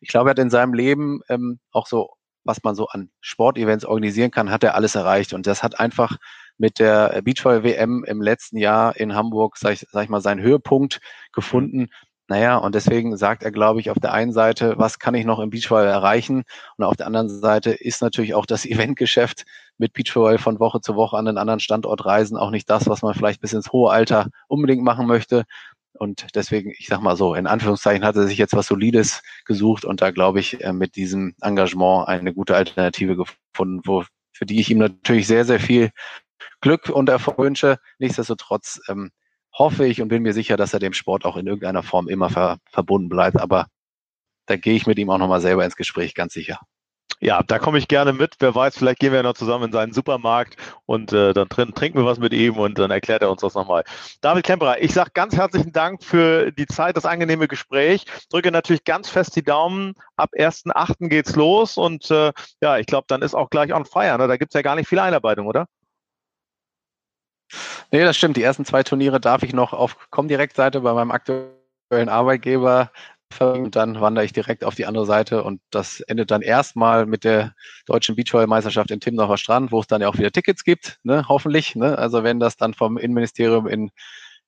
Ich 0.00 0.08
glaube, 0.08 0.30
er 0.30 0.32
hat 0.32 0.38
in 0.38 0.48
seinem 0.48 0.72
Leben 0.72 1.20
ähm, 1.28 1.60
auch 1.70 1.86
so, 1.86 2.08
was 2.42 2.64
man 2.64 2.74
so 2.74 2.86
an 2.88 3.10
Sportevents 3.20 3.84
organisieren 3.84 4.30
kann, 4.30 4.50
hat 4.50 4.64
er 4.64 4.74
alles 4.74 4.94
erreicht. 4.94 5.34
Und 5.34 5.46
das 5.46 5.62
hat 5.62 5.78
einfach 5.78 6.16
mit 6.56 6.78
der 6.78 7.20
Beachvolley-WM 7.22 8.04
im 8.04 8.22
letzten 8.22 8.56
Jahr 8.56 8.96
in 8.96 9.14
Hamburg, 9.14 9.58
sag 9.58 9.74
ich, 9.74 9.86
sag 9.90 10.04
ich 10.04 10.08
mal, 10.08 10.22
seinen 10.22 10.40
Höhepunkt 10.40 11.02
gefunden. 11.34 11.90
Naja, 12.32 12.56
und 12.56 12.74
deswegen 12.74 13.14
sagt 13.18 13.42
er, 13.42 13.50
glaube 13.50 13.80
ich, 13.80 13.90
auf 13.90 13.98
der 13.98 14.14
einen 14.14 14.32
Seite, 14.32 14.72
was 14.78 14.98
kann 14.98 15.14
ich 15.14 15.26
noch 15.26 15.38
im 15.38 15.50
Beachvolleyball 15.50 15.92
erreichen? 15.92 16.44
Und 16.78 16.84
auf 16.86 16.96
der 16.96 17.06
anderen 17.06 17.28
Seite 17.28 17.72
ist 17.72 18.00
natürlich 18.00 18.32
auch 18.32 18.46
das 18.46 18.64
Eventgeschäft 18.66 19.44
mit 19.76 19.92
Beachvolleyball 19.92 20.38
von 20.38 20.58
Woche 20.58 20.80
zu 20.80 20.96
Woche 20.96 21.18
an 21.18 21.28
einen 21.28 21.36
anderen 21.36 21.60
Standort 21.60 22.06
reisen 22.06 22.38
auch 22.38 22.50
nicht 22.50 22.70
das, 22.70 22.88
was 22.88 23.02
man 23.02 23.12
vielleicht 23.12 23.42
bis 23.42 23.52
ins 23.52 23.70
hohe 23.70 23.90
Alter 23.90 24.28
unbedingt 24.48 24.82
machen 24.82 25.06
möchte. 25.06 25.44
Und 25.92 26.34
deswegen, 26.34 26.70
ich 26.70 26.86
sag 26.86 27.02
mal 27.02 27.16
so, 27.16 27.34
in 27.34 27.46
Anführungszeichen 27.46 28.02
hat 28.02 28.16
er 28.16 28.26
sich 28.26 28.38
jetzt 28.38 28.54
was 28.54 28.66
Solides 28.66 29.20
gesucht 29.44 29.84
und 29.84 30.00
da 30.00 30.10
glaube 30.10 30.40
ich 30.40 30.64
äh, 30.64 30.72
mit 30.72 30.96
diesem 30.96 31.34
Engagement 31.42 32.08
eine 32.08 32.32
gute 32.32 32.56
Alternative 32.56 33.14
gefunden, 33.14 33.82
wo, 33.84 34.04
für 34.32 34.46
die 34.46 34.58
ich 34.58 34.70
ihm 34.70 34.78
natürlich 34.78 35.26
sehr, 35.26 35.44
sehr 35.44 35.60
viel 35.60 35.90
Glück 36.62 36.88
und 36.88 37.10
Erfolg 37.10 37.36
wünsche. 37.36 37.76
Nichtsdestotrotz 37.98 38.80
ähm, 38.88 39.10
hoffe 39.52 39.86
ich 39.86 40.00
und 40.00 40.08
bin 40.08 40.22
mir 40.22 40.32
sicher, 40.32 40.56
dass 40.56 40.74
er 40.74 40.80
dem 40.80 40.92
Sport 40.92 41.24
auch 41.24 41.36
in 41.36 41.46
irgendeiner 41.46 41.82
Form 41.82 42.08
immer 42.08 42.30
ver 42.30 42.58
verbunden 42.70 43.08
bleibt. 43.08 43.40
Aber 43.40 43.66
da 44.46 44.56
gehe 44.56 44.74
ich 44.74 44.86
mit 44.86 44.98
ihm 44.98 45.10
auch 45.10 45.18
nochmal 45.18 45.40
selber 45.40 45.64
ins 45.64 45.76
Gespräch, 45.76 46.14
ganz 46.14 46.32
sicher. 46.32 46.58
Ja, 47.22 47.40
da 47.44 47.60
komme 47.60 47.78
ich 47.78 47.86
gerne 47.86 48.12
mit. 48.12 48.34
Wer 48.40 48.52
weiß, 48.52 48.76
vielleicht 48.76 48.98
gehen 48.98 49.12
wir 49.12 49.18
ja 49.18 49.22
noch 49.22 49.34
zusammen 49.34 49.66
in 49.66 49.72
seinen 49.72 49.92
Supermarkt 49.92 50.56
und 50.86 51.12
äh, 51.12 51.32
dann 51.32 51.48
trin 51.48 51.72
trinken 51.72 51.98
wir 51.98 52.04
was 52.04 52.18
mit 52.18 52.32
ihm 52.32 52.56
und 52.58 52.76
dann 52.80 52.90
erklärt 52.90 53.22
er 53.22 53.30
uns 53.30 53.42
das 53.42 53.54
nochmal. 53.54 53.84
David 54.22 54.44
Klemperer, 54.44 54.82
ich 54.82 54.92
sage 54.92 55.12
ganz 55.14 55.36
herzlichen 55.36 55.70
Dank 55.70 56.02
für 56.02 56.50
die 56.50 56.66
Zeit, 56.66 56.96
das 56.96 57.04
angenehme 57.06 57.46
Gespräch. 57.46 58.06
Drücke 58.28 58.50
natürlich 58.50 58.82
ganz 58.82 59.08
fest 59.08 59.36
die 59.36 59.44
Daumen. 59.44 59.94
Ab 60.16 60.30
1.8. 60.36 61.08
geht's 61.08 61.36
los 61.36 61.76
und 61.76 62.10
äh, 62.10 62.32
ja, 62.60 62.78
ich 62.78 62.86
glaube, 62.86 63.04
dann 63.06 63.22
ist 63.22 63.34
auch 63.36 63.50
gleich 63.50 63.72
on 63.72 63.84
fire. 63.84 64.18
Ne? 64.18 64.26
Da 64.26 64.36
gibt's 64.36 64.54
ja 64.54 64.62
gar 64.62 64.74
nicht 64.74 64.88
viel 64.88 64.98
Einarbeitung, 64.98 65.46
oder? 65.46 65.66
Nee, 67.90 68.02
das 68.02 68.16
stimmt. 68.16 68.36
Die 68.36 68.42
ersten 68.42 68.64
zwei 68.64 68.82
Turniere 68.82 69.20
darf 69.20 69.42
ich 69.42 69.52
noch 69.52 69.72
auf 69.72 70.10
Comdirect-Seite 70.10 70.80
bei 70.80 70.92
meinem 70.94 71.10
aktuellen 71.10 72.08
Arbeitgeber 72.08 72.90
und 73.40 73.76
dann 73.76 74.00
wandere 74.00 74.24
ich 74.24 74.32
direkt 74.32 74.64
auf 74.64 74.74
die 74.74 74.86
andere 74.86 75.06
Seite 75.06 75.42
und 75.42 75.60
das 75.70 76.00
endet 76.00 76.30
dann 76.30 76.42
erstmal 76.42 77.06
mit 77.06 77.24
der 77.24 77.54
deutschen 77.86 78.14
Beachvolleyball-Meisterschaft 78.14 78.90
in 78.90 79.00
Timnacher 79.00 79.38
Strand, 79.38 79.72
wo 79.72 79.80
es 79.80 79.86
dann 79.86 80.02
ja 80.02 80.08
auch 80.08 80.18
wieder 80.18 80.30
Tickets 80.30 80.64
gibt, 80.64 80.98
ne, 81.02 81.26
hoffentlich. 81.28 81.74
Ne? 81.74 81.96
Also 81.98 82.24
wenn 82.24 82.40
das 82.40 82.56
dann 82.56 82.74
vom 82.74 82.98
Innenministerium 82.98 83.66
in, 83.66 83.90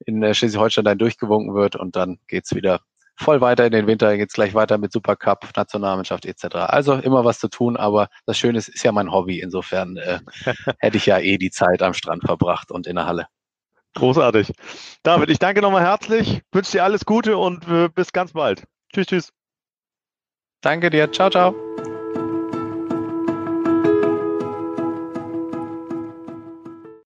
in 0.05 0.23
äh, 0.23 0.35
Schleswig-Holstein 0.35 0.99
durchgewunken 0.99 1.55
wird 1.55 1.77
und 1.77 1.97
dann 1.97 2.19
geht's 2.27 2.55
wieder 2.55 2.81
voll 3.17 3.41
weiter 3.41 3.67
in 3.67 3.73
den 3.73 3.87
Winter, 3.87 4.17
geht's 4.17 4.35
gleich 4.35 4.55
weiter 4.55 4.79
mit 4.79 4.93
Supercup, 4.93 5.49
Nationalmannschaft 5.57 6.27
etc. 6.27 6.57
Also 6.57 6.95
immer 6.95 7.25
was 7.25 7.39
zu 7.39 7.49
tun, 7.49 7.77
aber 7.77 8.09
das 8.27 8.39
Schöne 8.39 8.59
ist, 8.59 8.69
ist 8.69 8.85
ja 8.85 8.93
mein 8.93 9.11
Hobby. 9.11 9.41
Insofern 9.41 9.97
äh, 9.97 10.21
hätte 10.79 10.97
ich 10.97 11.07
ja 11.07 11.19
eh 11.19 11.39
die 11.39 11.51
Zeit 11.51 11.83
am 11.83 11.95
Strand 11.95 12.25
verbracht 12.25 12.71
und 12.71 12.87
in 12.87 12.97
der 12.97 13.07
Halle. 13.07 13.27
Großartig. 13.95 14.53
David, 15.05 15.31
ich 15.31 15.39
danke 15.39 15.63
nochmal 15.63 15.83
herzlich, 15.83 16.43
wünsche 16.53 16.73
dir 16.73 16.85
alles 16.85 17.05
Gute 17.05 17.37
und 17.37 17.69
äh, 17.69 17.89
bis 17.89 18.13
ganz 18.13 18.33
bald. 18.33 18.65
Tschüss, 18.93 19.07
tschüss. 19.07 19.33
Danke 20.63 20.91
dir. 20.91 21.11
Ciao, 21.13 21.31
ciao. 21.31 21.55